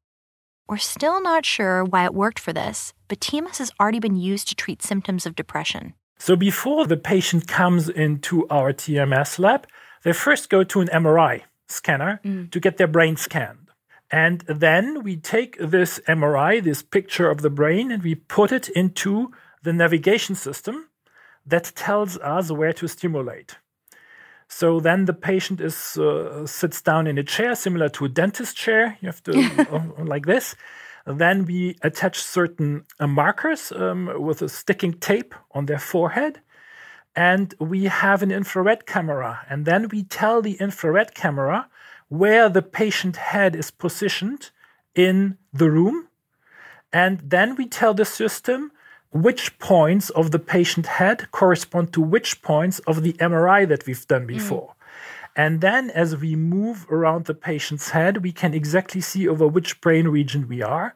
We're 0.68 0.78
still 0.78 1.22
not 1.22 1.46
sure 1.46 1.84
why 1.84 2.06
it 2.06 2.14
worked 2.14 2.40
for 2.40 2.52
this, 2.52 2.94
but 3.08 3.20
TMS 3.20 3.60
has 3.60 3.72
already 3.80 4.00
been 4.00 4.16
used 4.16 4.48
to 4.48 4.56
treat 4.56 4.82
symptoms 4.82 5.28
of 5.28 5.36
depression. 5.36 5.94
So 6.18 6.36
before 6.36 6.88
the 6.88 6.98
patient 6.98 7.48
comes 7.48 7.88
into 7.88 8.48
our 8.50 8.74
TMS 8.74 9.38
lab, 9.38 9.68
they 10.04 10.14
first 10.14 10.50
go 10.50 10.64
to 10.64 10.82
an 10.82 10.88
MRI 10.88 11.44
scanner 11.68 12.20
mm. 12.24 12.50
to 12.52 12.60
get 12.60 12.78
their 12.78 12.88
brain 12.88 13.16
scanned. 13.16 13.70
And 14.10 14.42
then 14.42 15.04
we 15.04 15.18
take 15.18 15.58
this 15.60 16.00
MRI, 16.08 16.64
this 16.64 16.82
picture 16.82 17.30
of 17.30 17.42
the 17.42 17.50
brain, 17.50 17.92
and 17.92 18.02
we 18.02 18.16
put 18.16 18.52
it 18.52 18.70
into 18.70 19.32
the 19.62 19.74
navigation 19.74 20.36
system 20.36 20.90
that 21.46 21.74
tells 21.76 22.18
us 22.18 22.52
where 22.52 22.74
to 22.74 22.88
stimulate. 22.88 23.58
So 24.48 24.80
then 24.80 25.06
the 25.06 25.14
patient 25.14 25.60
is 25.60 25.98
uh, 25.98 26.46
sits 26.46 26.82
down 26.82 27.08
in 27.08 27.18
a 27.18 27.24
chair 27.24 27.56
similar 27.56 27.90
to 27.90 28.06
a 28.06 28.10
dentist 28.10 28.56
chair. 28.56 28.98
You 29.02 29.08
have 29.08 29.24
to 29.24 29.34
uh, 29.72 30.04
like 30.04 30.26
this. 30.26 30.56
Then 31.06 31.46
we 31.46 31.78
attach 31.82 32.22
certain 32.22 32.86
uh, 33.00 33.08
markers 33.08 33.72
um, 33.72 34.12
with 34.18 34.42
a 34.42 34.50
sticking 34.50 34.94
tape 34.94 35.36
on 35.52 35.66
their 35.66 35.80
forehead, 35.80 36.42
and 37.16 37.54
we 37.60 37.86
have 37.86 38.24
an 38.24 38.32
infrared 38.32 38.86
camera. 38.86 39.46
And 39.50 39.66
then 39.66 39.90
we 39.90 40.04
tell 40.04 40.42
the 40.42 40.54
infrared 40.54 41.14
camera 41.14 41.70
where 42.08 42.50
the 42.50 42.62
patient 42.62 43.18
head 43.18 43.56
is 43.56 43.72
positioned 43.72 44.52
in 44.96 45.38
the 45.54 45.70
room. 45.70 46.08
And 46.94 47.20
then 47.24 47.56
we 47.56 47.68
tell 47.68 47.94
the 47.94 48.06
system 48.06 48.72
which 49.16 49.58
points 49.60 50.10
of 50.10 50.32
the 50.32 50.40
patient 50.40 50.86
head 50.86 51.32
correspond 51.32 51.94
to 51.94 52.02
which 52.02 52.42
points 52.42 52.80
of 52.80 53.02
the 53.02 53.14
MRI 53.14 53.66
that 53.68 53.86
we've 53.86 54.06
done 54.08 54.26
mm. 54.26 54.28
before. 54.28 54.68
Mm. 54.68 54.76
And 55.38 55.62
then 55.62 55.90
as 55.92 56.18
we 56.18 56.36
move 56.36 56.86
around 56.90 57.26
the 57.26 57.34
patient's 57.34 57.90
head, 57.90 58.24
we 58.24 58.34
can 58.34 58.54
exactly 58.54 59.00
see 59.00 59.28
over 59.28 59.48
which 59.48 59.80
brain 59.80 60.10
region 60.10 60.48
we 60.50 60.62
are. 60.62 60.96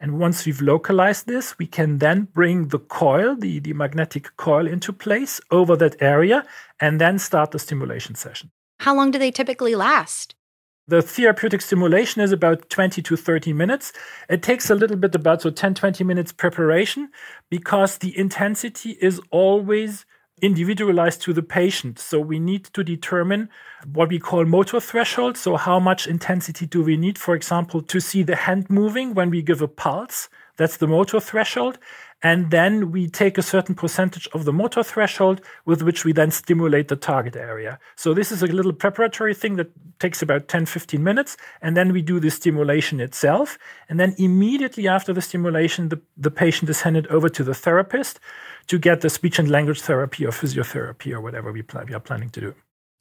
And 0.00 0.18
once 0.18 0.46
we've 0.46 0.60
localized 0.60 1.26
this, 1.26 1.58
we 1.58 1.66
can 1.66 1.98
then 1.98 2.28
bring 2.32 2.68
the 2.68 2.78
coil, 2.78 3.34
the, 3.34 3.58
the 3.58 3.72
magnetic 3.72 4.36
coil, 4.36 4.66
into 4.68 4.92
place 4.92 5.40
over 5.50 5.74
that 5.76 6.00
area 6.00 6.44
and 6.78 7.00
then 7.00 7.18
start 7.18 7.50
the 7.50 7.58
stimulation 7.58 8.14
session. 8.14 8.50
How 8.80 8.94
long 8.94 9.10
do 9.10 9.18
they 9.18 9.30
typically 9.30 9.74
last? 9.74 10.36
The 10.88 11.02
therapeutic 11.02 11.62
stimulation 11.62 12.22
is 12.22 12.30
about 12.30 12.70
20 12.70 13.02
to 13.02 13.16
30 13.16 13.52
minutes. 13.52 13.92
It 14.28 14.40
takes 14.40 14.70
a 14.70 14.74
little 14.76 14.96
bit 14.96 15.16
about 15.16 15.42
so 15.42 15.50
10 15.50 15.74
20 15.74 16.04
minutes 16.04 16.30
preparation 16.30 17.10
because 17.50 17.98
the 17.98 18.16
intensity 18.16 18.96
is 19.00 19.20
always 19.30 20.06
individualized 20.42 21.22
to 21.22 21.32
the 21.32 21.42
patient. 21.42 21.98
So 21.98 22.20
we 22.20 22.38
need 22.38 22.66
to 22.66 22.84
determine 22.84 23.48
what 23.92 24.10
we 24.10 24.20
call 24.20 24.44
motor 24.44 24.78
threshold. 24.78 25.36
So 25.36 25.56
how 25.56 25.80
much 25.80 26.06
intensity 26.06 26.66
do 26.66 26.84
we 26.84 26.96
need, 26.96 27.18
for 27.18 27.34
example, 27.34 27.82
to 27.82 28.00
see 28.00 28.22
the 28.22 28.36
hand 28.36 28.70
moving 28.70 29.12
when 29.12 29.30
we 29.30 29.42
give 29.42 29.62
a 29.62 29.68
pulse? 29.68 30.28
That's 30.56 30.76
the 30.76 30.86
motor 30.86 31.18
threshold. 31.18 31.78
And 32.22 32.50
then 32.50 32.90
we 32.90 33.08
take 33.08 33.36
a 33.36 33.42
certain 33.42 33.74
percentage 33.74 34.26
of 34.32 34.46
the 34.46 34.52
motor 34.52 34.82
threshold 34.82 35.42
with 35.66 35.82
which 35.82 36.04
we 36.04 36.12
then 36.12 36.30
stimulate 36.30 36.88
the 36.88 36.96
target 36.96 37.36
area. 37.36 37.78
So 37.94 38.14
this 38.14 38.32
is 38.32 38.42
a 38.42 38.46
little 38.46 38.72
preparatory 38.72 39.34
thing 39.34 39.56
that 39.56 39.70
takes 39.98 40.22
about 40.22 40.48
10, 40.48 40.66
15 40.66 41.02
minutes. 41.02 41.36
And 41.60 41.76
then 41.76 41.92
we 41.92 42.00
do 42.00 42.18
the 42.18 42.30
stimulation 42.30 43.00
itself. 43.00 43.58
And 43.88 44.00
then 44.00 44.14
immediately 44.18 44.88
after 44.88 45.12
the 45.12 45.20
stimulation, 45.20 45.90
the, 45.90 46.00
the 46.16 46.30
patient 46.30 46.70
is 46.70 46.80
handed 46.80 47.06
over 47.08 47.28
to 47.28 47.44
the 47.44 47.54
therapist 47.54 48.18
to 48.68 48.78
get 48.78 49.02
the 49.02 49.10
speech 49.10 49.38
and 49.38 49.50
language 49.50 49.82
therapy 49.82 50.24
or 50.24 50.30
physiotherapy 50.30 51.12
or 51.12 51.20
whatever 51.20 51.52
we, 51.52 51.62
we 51.86 51.94
are 51.94 52.00
planning 52.00 52.30
to 52.30 52.40
do. 52.40 52.54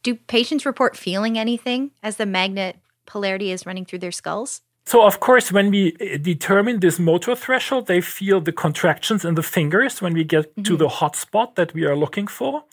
Do 0.04 0.16
patients 0.16 0.66
report 0.66 0.96
feeling 0.96 1.40
anything 1.40 1.92
as 2.04 2.18
the 2.18 2.26
magnet 2.26 2.78
polarity 3.06 3.52
is 3.52 3.66
running 3.66 3.86
through 3.86 4.00
their 4.00 4.12
skulls? 4.12 4.62
So, 4.88 5.04
of 5.04 5.20
course, 5.20 5.52
when 5.52 5.72
we 5.72 5.96
uh, 6.00 6.18
determine 6.18 6.80
this 6.80 7.00
motor 7.00 7.36
threshold, 7.36 7.88
they 7.88 8.02
feel 8.02 8.40
the 8.40 8.52
contractions 8.52 9.26
in 9.26 9.34
the 9.34 9.42
fingers 9.42 10.00
when 10.00 10.14
we 10.14 10.24
get 10.24 10.52
mm-hmm. 10.52 10.64
to 10.64 10.78
the 10.78 10.88
hot 10.88 11.16
spot 11.16 11.56
that 11.56 11.74
we 11.74 11.86
are 11.86 11.96
looking 11.96 12.28
for. 12.28 12.64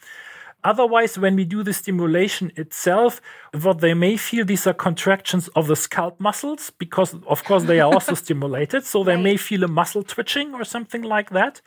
Otherwise, 0.64 1.18
when 1.18 1.34
we 1.34 1.44
do 1.44 1.62
the 1.62 1.72
stimulation 1.72 2.52
itself, 2.54 3.20
what 3.62 3.80
they 3.80 3.94
may 3.94 4.16
feel 4.16 4.44
these 4.44 4.66
are 4.66 4.74
contractions 4.74 5.48
of 5.56 5.66
the 5.66 5.74
scalp 5.74 6.20
muscles 6.20 6.70
because, 6.78 7.16
of 7.26 7.42
course, 7.44 7.64
they 7.64 7.80
are 7.80 7.92
also 7.92 8.14
stimulated. 8.24 8.84
So 8.84 9.02
they 9.02 9.16
right. 9.16 9.24
may 9.24 9.36
feel 9.36 9.64
a 9.64 9.68
muscle 9.68 10.02
twitching 10.02 10.54
or 10.54 10.64
something 10.64 11.02
like 11.02 11.30
that. 11.30 11.62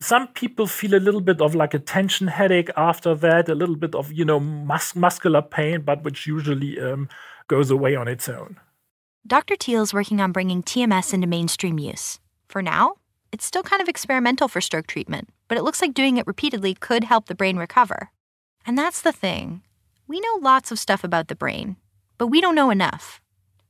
Some 0.00 0.28
people 0.28 0.66
feel 0.66 0.94
a 0.94 1.02
little 1.02 1.20
bit 1.20 1.40
of 1.40 1.54
like 1.54 1.74
a 1.74 1.78
tension 1.78 2.28
headache 2.28 2.70
after 2.76 3.14
that, 3.16 3.48
a 3.48 3.54
little 3.54 3.76
bit 3.76 3.94
of, 3.94 4.12
you 4.12 4.24
know, 4.24 4.40
mus- 4.40 4.96
muscular 4.96 5.42
pain, 5.42 5.82
but 5.82 6.02
which 6.02 6.26
usually 6.26 6.80
um, 6.80 7.08
goes 7.48 7.70
away 7.70 7.96
on 7.96 8.08
its 8.08 8.28
own. 8.28 8.58
Dr. 9.24 9.54
Thiel's 9.54 9.94
working 9.94 10.20
on 10.20 10.32
bringing 10.32 10.64
TMS 10.64 11.14
into 11.14 11.28
mainstream 11.28 11.78
use. 11.78 12.18
For 12.48 12.60
now, 12.60 12.96
it's 13.30 13.46
still 13.46 13.62
kind 13.62 13.80
of 13.80 13.88
experimental 13.88 14.48
for 14.48 14.60
stroke 14.60 14.88
treatment, 14.88 15.28
but 15.46 15.56
it 15.56 15.62
looks 15.62 15.80
like 15.80 15.94
doing 15.94 16.16
it 16.16 16.26
repeatedly 16.26 16.74
could 16.74 17.04
help 17.04 17.26
the 17.26 17.34
brain 17.36 17.56
recover. 17.56 18.10
And 18.66 18.76
that's 18.76 19.00
the 19.00 19.12
thing. 19.12 19.62
We 20.08 20.18
know 20.18 20.38
lots 20.40 20.72
of 20.72 20.78
stuff 20.80 21.04
about 21.04 21.28
the 21.28 21.36
brain, 21.36 21.76
but 22.18 22.26
we 22.26 22.40
don't 22.40 22.56
know 22.56 22.70
enough. 22.70 23.20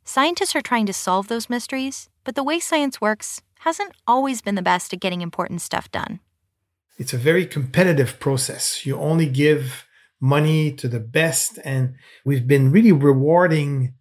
Scientists 0.05 0.57
are 0.57 0.63
trying 0.63 0.87
to 0.87 0.93
solve 0.95 1.29
those 1.29 1.51
mysteries, 1.51 2.09
but 2.25 2.35
the 2.35 2.43
way 2.43 2.59
science 2.59 3.01
works 3.01 3.43
hasn't 3.61 3.93
always 4.07 4.41
been 4.41 4.55
the 4.55 4.63
best 4.63 4.95
at 4.95 5.01
getting 5.01 5.21
important 5.21 5.61
stuff 5.61 5.91
done. 5.93 6.21
It's 6.97 7.13
a 7.13 7.19
very 7.19 7.45
competitive 7.45 8.19
process. 8.19 8.87
You 8.87 8.97
only 8.97 9.27
give 9.27 9.87
money 10.19 10.73
to 10.73 10.89
the 10.89 11.01
best, 11.01 11.59
and 11.63 11.95
we've 12.25 12.47
been 12.47 12.73
really 12.73 12.93
rewarding 12.93 13.95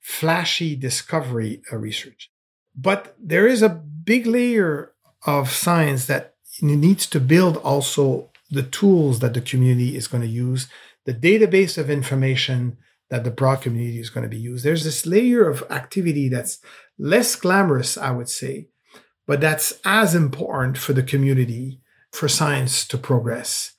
flashy 0.00 0.74
discovery 0.74 1.62
uh, 1.72 1.76
research. 1.76 2.30
But 2.76 3.14
there 3.18 3.46
is 3.46 3.62
a 3.62 3.68
big 3.68 4.26
layer 4.26 4.92
of 5.26 5.50
science 5.50 6.06
that 6.06 6.34
needs 6.62 7.06
to 7.06 7.20
build 7.20 7.56
also 7.58 8.30
the 8.50 8.62
tools 8.62 9.20
that 9.20 9.34
the 9.34 9.40
community 9.40 9.96
is 9.96 10.08
going 10.08 10.22
to 10.22 10.28
use, 10.28 10.68
the 11.04 11.14
database 11.14 11.78
of 11.78 11.90
information 11.90 12.76
that 13.10 13.24
the 13.24 13.30
broad 13.30 13.60
community 13.60 13.98
is 13.98 14.10
going 14.10 14.22
to 14.22 14.28
be 14.28 14.40
used. 14.40 14.64
There's 14.64 14.84
this 14.84 15.06
layer 15.06 15.48
of 15.48 15.64
activity 15.70 16.28
that's 16.28 16.58
less 16.98 17.36
glamorous, 17.36 17.96
I 17.96 18.10
would 18.10 18.28
say, 18.28 18.68
but 19.26 19.40
that's 19.40 19.78
as 19.84 20.14
important 20.14 20.78
for 20.78 20.92
the 20.92 21.02
community 21.02 21.80
for 22.12 22.28
science 22.28 22.86
to 22.88 22.98
progress. 22.98 23.74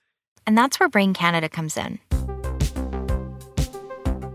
And 0.45 0.57
that's 0.57 0.79
where 0.79 0.89
Brain 0.89 1.13
Canada 1.13 1.49
comes 1.49 1.77
in. 1.77 1.99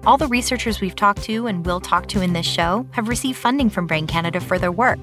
All 0.06 0.16
the 0.16 0.28
researchers 0.28 0.80
we've 0.80 0.94
talked 0.94 1.24
to 1.24 1.48
and 1.48 1.66
will 1.66 1.80
talk 1.80 2.06
to 2.10 2.22
in 2.22 2.32
this 2.32 2.46
show 2.46 2.86
have 2.92 3.08
received 3.08 3.38
funding 3.38 3.68
from 3.68 3.88
Brain 3.88 4.06
Canada 4.06 4.38
for 4.38 4.56
their 4.56 4.70
work. 4.70 5.00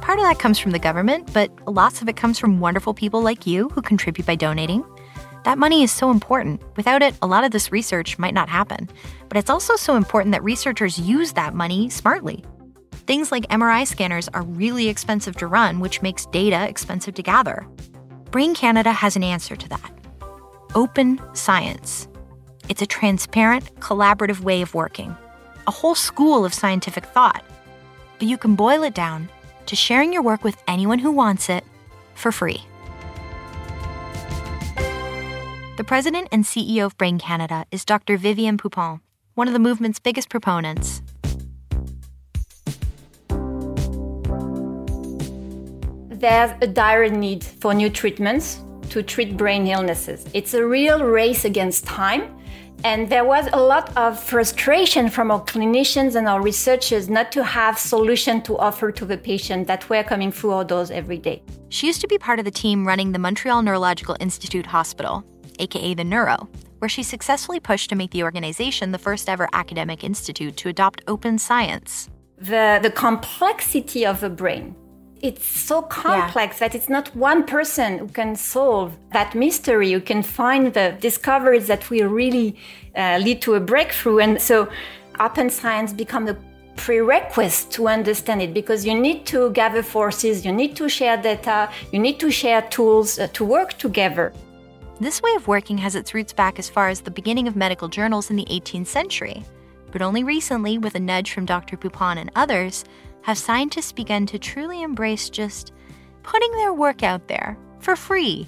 Part 0.00 0.18
of 0.18 0.24
that 0.24 0.40
comes 0.40 0.58
from 0.58 0.72
the 0.72 0.80
government, 0.80 1.32
but 1.32 1.52
lots 1.68 2.02
of 2.02 2.08
it 2.08 2.16
comes 2.16 2.40
from 2.40 2.58
wonderful 2.58 2.94
people 2.94 3.22
like 3.22 3.46
you 3.46 3.68
who 3.68 3.80
contribute 3.80 4.26
by 4.26 4.34
donating. 4.34 4.84
That 5.44 5.56
money 5.56 5.84
is 5.84 5.92
so 5.92 6.10
important. 6.10 6.60
Without 6.76 7.00
it, 7.00 7.14
a 7.22 7.28
lot 7.28 7.44
of 7.44 7.52
this 7.52 7.70
research 7.70 8.18
might 8.18 8.34
not 8.34 8.48
happen. 8.48 8.88
But 9.28 9.38
it's 9.38 9.50
also 9.50 9.76
so 9.76 9.94
important 9.94 10.32
that 10.32 10.42
researchers 10.42 10.98
use 10.98 11.34
that 11.34 11.54
money 11.54 11.88
smartly. 11.88 12.44
Things 13.06 13.30
like 13.30 13.46
MRI 13.50 13.86
scanners 13.86 14.28
are 14.34 14.42
really 14.42 14.88
expensive 14.88 15.36
to 15.36 15.46
run, 15.46 15.78
which 15.78 16.02
makes 16.02 16.26
data 16.26 16.68
expensive 16.68 17.14
to 17.14 17.22
gather. 17.22 17.64
Brain 18.32 18.56
Canada 18.56 18.90
has 18.90 19.14
an 19.14 19.22
answer 19.22 19.54
to 19.54 19.68
that 19.68 19.92
open 20.74 21.20
science. 21.34 22.08
It's 22.66 22.80
a 22.80 22.86
transparent, 22.86 23.74
collaborative 23.80 24.40
way 24.40 24.62
of 24.62 24.74
working, 24.74 25.14
a 25.66 25.70
whole 25.70 25.94
school 25.94 26.46
of 26.46 26.54
scientific 26.54 27.04
thought. 27.04 27.44
But 28.18 28.26
you 28.26 28.38
can 28.38 28.54
boil 28.54 28.82
it 28.84 28.94
down 28.94 29.28
to 29.66 29.76
sharing 29.76 30.14
your 30.14 30.22
work 30.22 30.42
with 30.42 30.62
anyone 30.66 30.98
who 30.98 31.12
wants 31.12 31.50
it 31.50 31.62
for 32.14 32.32
free. 32.32 32.64
The 35.76 35.84
president 35.86 36.28
and 36.32 36.44
CEO 36.44 36.86
of 36.86 36.96
Brain 36.96 37.18
Canada 37.18 37.66
is 37.70 37.84
Dr. 37.84 38.16
Vivian 38.16 38.56
Poupon, 38.56 39.00
one 39.34 39.46
of 39.46 39.52
the 39.52 39.58
movement's 39.58 39.98
biggest 39.98 40.30
proponents. 40.30 41.02
There's 46.08 46.52
a 46.62 46.66
dire 46.66 47.10
need 47.10 47.44
for 47.44 47.74
new 47.74 47.90
treatments 47.90 48.60
to 48.88 49.02
treat 49.02 49.36
brain 49.36 49.66
illnesses. 49.66 50.24
It's 50.32 50.54
a 50.54 50.64
real 50.64 51.04
race 51.04 51.44
against 51.44 51.84
time 51.84 52.34
and 52.84 53.08
there 53.08 53.24
was 53.24 53.48
a 53.54 53.60
lot 53.60 53.96
of 53.96 54.22
frustration 54.22 55.08
from 55.08 55.30
our 55.30 55.42
clinicians 55.42 56.16
and 56.16 56.28
our 56.28 56.42
researchers 56.42 57.08
not 57.08 57.32
to 57.32 57.42
have 57.42 57.78
solution 57.78 58.42
to 58.42 58.58
offer 58.58 58.92
to 58.92 59.06
the 59.06 59.16
patient 59.16 59.66
that 59.66 59.88
were 59.88 60.02
coming 60.02 60.30
through 60.30 60.50
our 60.50 60.64
doors 60.64 60.90
every 60.90 61.16
day. 61.16 61.42
She 61.70 61.86
used 61.86 62.02
to 62.02 62.06
be 62.06 62.18
part 62.18 62.38
of 62.38 62.44
the 62.44 62.50
team 62.50 62.86
running 62.86 63.12
the 63.12 63.18
Montreal 63.18 63.62
Neurological 63.62 64.16
Institute 64.20 64.66
Hospital, 64.66 65.24
aka 65.58 65.94
the 65.94 66.04
Neuro, 66.04 66.46
where 66.78 66.90
she 66.90 67.02
successfully 67.02 67.58
pushed 67.58 67.88
to 67.88 67.96
make 67.96 68.10
the 68.10 68.22
organization 68.22 68.92
the 68.92 68.98
first 68.98 69.30
ever 69.30 69.48
academic 69.54 70.04
institute 70.04 70.56
to 70.58 70.68
adopt 70.68 71.02
open 71.08 71.38
science. 71.38 72.10
The, 72.36 72.80
the 72.82 72.90
complexity 72.90 74.04
of 74.04 74.20
the 74.20 74.28
brain 74.28 74.76
it's 75.24 75.46
so 75.46 75.80
complex 75.80 76.56
yeah. 76.60 76.68
that 76.68 76.74
it's 76.74 76.90
not 76.90 77.08
one 77.16 77.44
person 77.44 77.96
who 77.98 78.08
can 78.08 78.36
solve 78.36 78.94
that 79.12 79.34
mystery, 79.34 79.90
who 79.92 80.00
can 80.00 80.22
find 80.22 80.74
the 80.74 80.94
discoveries 81.00 81.66
that 81.66 81.88
will 81.88 82.08
really 82.08 82.54
uh, 82.94 83.18
lead 83.22 83.40
to 83.40 83.54
a 83.54 83.60
breakthrough. 83.60 84.18
And 84.18 84.40
so 84.40 84.68
open 85.18 85.48
science 85.48 85.94
become 85.94 86.26
the 86.26 86.36
prerequisite 86.76 87.70
to 87.70 87.88
understand 87.88 88.42
it 88.42 88.52
because 88.52 88.84
you 88.84 88.94
need 88.94 89.24
to 89.24 89.50
gather 89.52 89.82
forces, 89.82 90.44
you 90.44 90.52
need 90.52 90.76
to 90.76 90.90
share 90.90 91.16
data, 91.16 91.70
you 91.90 91.98
need 91.98 92.20
to 92.20 92.30
share 92.30 92.60
tools 92.60 93.18
uh, 93.18 93.26
to 93.28 93.46
work 93.46 93.78
together. 93.78 94.30
This 95.00 95.22
way 95.22 95.32
of 95.36 95.48
working 95.48 95.78
has 95.78 95.94
its 95.94 96.12
roots 96.12 96.34
back 96.34 96.58
as 96.58 96.68
far 96.68 96.90
as 96.90 97.00
the 97.00 97.10
beginning 97.10 97.48
of 97.48 97.56
medical 97.56 97.88
journals 97.88 98.28
in 98.28 98.36
the 98.36 98.44
18th 98.50 98.88
century. 98.88 99.42
But 99.90 100.02
only 100.02 100.22
recently, 100.22 100.76
with 100.76 100.96
a 100.96 101.00
nudge 101.00 101.32
from 101.32 101.46
Dr. 101.46 101.78
Poupon 101.78 102.18
and 102.18 102.30
others, 102.34 102.84
have 103.24 103.38
scientists 103.38 103.90
begun 103.90 104.26
to 104.26 104.38
truly 104.38 104.82
embrace 104.82 105.30
just 105.30 105.72
putting 106.22 106.52
their 106.52 106.74
work 106.74 107.02
out 107.02 107.26
there 107.26 107.56
for 107.78 107.96
free, 107.96 108.46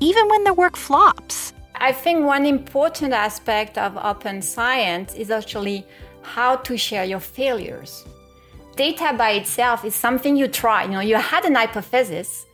even 0.00 0.28
when 0.28 0.42
their 0.42 0.54
work 0.54 0.76
flops. 0.76 1.52
I 1.76 1.92
think 1.92 2.26
one 2.26 2.44
important 2.44 3.12
aspect 3.12 3.78
of 3.78 3.96
open 3.96 4.42
science 4.42 5.14
is 5.14 5.30
actually 5.30 5.86
how 6.22 6.56
to 6.56 6.76
share 6.76 7.04
your 7.04 7.20
failures. 7.20 8.04
Data 8.74 9.14
by 9.16 9.30
itself 9.30 9.84
is 9.84 9.94
something 9.94 10.36
you 10.36 10.48
try. 10.48 10.82
You 10.82 10.90
know, 10.90 11.00
you 11.00 11.14
had 11.14 11.44
an 11.44 11.54
hypothesis 11.54 12.44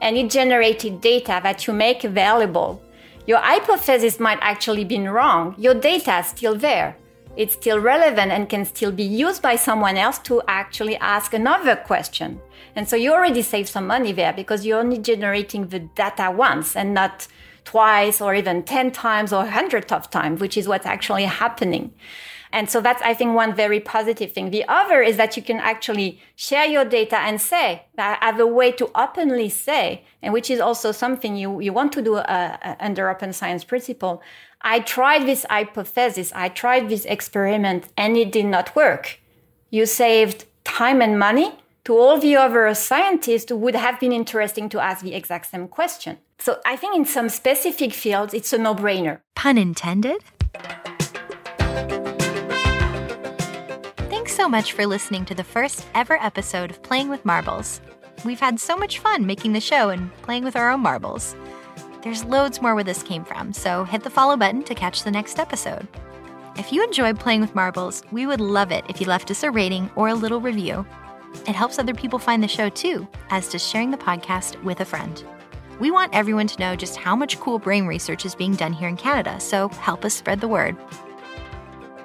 and 0.00 0.16
it 0.16 0.28
generated 0.28 1.00
data 1.00 1.38
that 1.44 1.68
you 1.68 1.72
make 1.72 2.02
available. 2.02 2.82
Your 3.28 3.38
hypothesis 3.38 4.18
might 4.18 4.38
actually 4.40 4.84
be 4.84 4.98
wrong. 5.06 5.54
Your 5.56 5.74
data 5.74 6.18
is 6.18 6.26
still 6.26 6.56
there 6.56 6.96
it's 7.36 7.54
still 7.54 7.78
relevant 7.78 8.30
and 8.30 8.48
can 8.48 8.64
still 8.64 8.92
be 8.92 9.02
used 9.02 9.40
by 9.42 9.56
someone 9.56 9.96
else 9.96 10.18
to 10.20 10.42
actually 10.48 10.96
ask 10.98 11.32
another 11.32 11.76
question. 11.76 12.40
And 12.76 12.88
so 12.88 12.96
you 12.96 13.12
already 13.12 13.42
save 13.42 13.68
some 13.68 13.86
money 13.86 14.12
there 14.12 14.32
because 14.32 14.66
you're 14.66 14.80
only 14.80 14.98
generating 14.98 15.68
the 15.68 15.80
data 15.80 16.30
once 16.30 16.76
and 16.76 16.94
not 16.94 17.26
twice 17.64 18.20
or 18.20 18.34
even 18.34 18.62
10 18.62 18.90
times 18.90 19.32
or 19.32 19.46
hundreds 19.46 19.92
of 19.92 20.10
times, 20.10 20.40
which 20.40 20.56
is 20.56 20.68
what's 20.68 20.86
actually 20.86 21.24
happening. 21.24 21.92
And 22.54 22.68
so 22.68 22.82
that's, 22.82 23.00
I 23.02 23.14
think, 23.14 23.34
one 23.34 23.54
very 23.54 23.80
positive 23.80 24.32
thing. 24.32 24.50
The 24.50 24.68
other 24.68 25.00
is 25.00 25.16
that 25.16 25.36
you 25.38 25.42
can 25.42 25.58
actually 25.58 26.20
share 26.36 26.66
your 26.66 26.84
data 26.84 27.18
and 27.18 27.40
say, 27.40 27.86
I 27.96 28.18
have 28.20 28.38
a 28.40 28.46
way 28.46 28.72
to 28.72 28.90
openly 28.94 29.48
say, 29.48 30.04
and 30.20 30.34
which 30.34 30.50
is 30.50 30.60
also 30.60 30.92
something 30.92 31.34
you, 31.34 31.60
you 31.60 31.72
want 31.72 31.92
to 31.92 32.02
do 32.02 32.16
uh, 32.16 32.56
uh 32.62 32.74
under 32.78 33.08
open 33.08 33.32
science 33.32 33.64
principle. 33.64 34.22
I 34.64 34.78
tried 34.78 35.26
this 35.26 35.44
hypothesis, 35.50 36.32
I 36.36 36.48
tried 36.48 36.88
this 36.88 37.04
experiment, 37.04 37.88
and 37.96 38.16
it 38.16 38.30
did 38.30 38.46
not 38.46 38.76
work. 38.76 39.18
You 39.70 39.86
saved 39.86 40.44
time 40.62 41.02
and 41.02 41.18
money 41.18 41.58
to 41.84 41.98
all 41.98 42.16
the 42.20 42.36
other 42.36 42.72
scientists 42.74 43.50
who 43.50 43.56
would 43.56 43.74
have 43.74 43.98
been 43.98 44.12
interesting 44.12 44.68
to 44.68 44.78
ask 44.78 45.02
the 45.02 45.14
exact 45.14 45.46
same 45.50 45.66
question. 45.66 46.18
So 46.38 46.60
I 46.64 46.76
think 46.76 46.94
in 46.94 47.04
some 47.04 47.28
specific 47.28 47.92
fields, 47.92 48.34
it's 48.34 48.52
a 48.52 48.58
no 48.58 48.72
brainer. 48.72 49.18
Pun 49.34 49.58
intended? 49.58 50.22
Thanks 54.10 54.36
so 54.36 54.48
much 54.48 54.74
for 54.74 54.86
listening 54.86 55.24
to 55.24 55.34
the 55.34 55.42
first 55.42 55.86
ever 55.92 56.22
episode 56.22 56.70
of 56.70 56.80
Playing 56.84 57.08
with 57.08 57.24
Marbles. 57.24 57.80
We've 58.24 58.38
had 58.38 58.60
so 58.60 58.76
much 58.76 59.00
fun 59.00 59.26
making 59.26 59.54
the 59.54 59.60
show 59.60 59.88
and 59.88 60.14
playing 60.22 60.44
with 60.44 60.54
our 60.54 60.70
own 60.70 60.80
marbles. 60.80 61.34
There's 62.02 62.24
loads 62.24 62.60
more 62.60 62.74
where 62.74 62.82
this 62.82 63.02
came 63.04 63.24
from, 63.24 63.52
so 63.52 63.84
hit 63.84 64.02
the 64.02 64.10
follow 64.10 64.36
button 64.36 64.64
to 64.64 64.74
catch 64.74 65.04
the 65.04 65.10
next 65.10 65.38
episode. 65.38 65.86
If 66.56 66.72
you 66.72 66.82
enjoyed 66.82 67.20
playing 67.20 67.40
with 67.40 67.54
marbles, 67.54 68.02
we 68.10 68.26
would 68.26 68.40
love 68.40 68.72
it 68.72 68.84
if 68.88 69.00
you 69.00 69.06
left 69.06 69.30
us 69.30 69.44
a 69.44 69.50
rating 69.52 69.88
or 69.94 70.08
a 70.08 70.14
little 70.14 70.40
review. 70.40 70.84
It 71.46 71.54
helps 71.54 71.78
other 71.78 71.94
people 71.94 72.18
find 72.18 72.42
the 72.42 72.48
show 72.48 72.68
too, 72.68 73.06
as 73.30 73.48
does 73.48 73.66
sharing 73.66 73.92
the 73.92 73.96
podcast 73.96 74.60
with 74.64 74.80
a 74.80 74.84
friend. 74.84 75.24
We 75.78 75.92
want 75.92 76.12
everyone 76.12 76.48
to 76.48 76.58
know 76.58 76.74
just 76.74 76.96
how 76.96 77.14
much 77.14 77.38
cool 77.38 77.60
brain 77.60 77.86
research 77.86 78.26
is 78.26 78.34
being 78.34 78.56
done 78.56 78.72
here 78.72 78.88
in 78.88 78.96
Canada, 78.96 79.38
so 79.38 79.68
help 79.68 80.04
us 80.04 80.12
spread 80.14 80.40
the 80.40 80.48
word. 80.48 80.76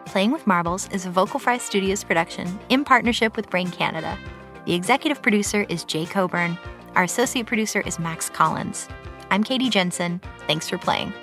Playing 0.06 0.32
with 0.32 0.46
Marbles 0.46 0.88
is 0.92 1.08
a 1.08 1.12
Vocal 1.12 1.40
Fry 1.40 1.58
Studios 1.58 2.04
production 2.04 2.60
in 2.70 2.86
partnership 2.86 3.36
with 3.36 3.50
Brain 3.50 3.72
Canada. 3.72 4.18
The 4.66 4.76
executive 4.76 5.24
producer 5.24 5.66
is 5.70 5.84
Jay 5.84 6.06
Coburn. 6.06 6.58
Our 6.96 7.04
associate 7.04 7.48
producer 7.48 7.82
is 7.82 8.00
Max 8.00 8.30
Collins. 8.30 8.88
I'm 9.30 9.44
Katie 9.44 9.70
Jensen. 9.70 10.22
Thanks 10.48 10.70
for 10.70 10.78
playing. 10.78 11.14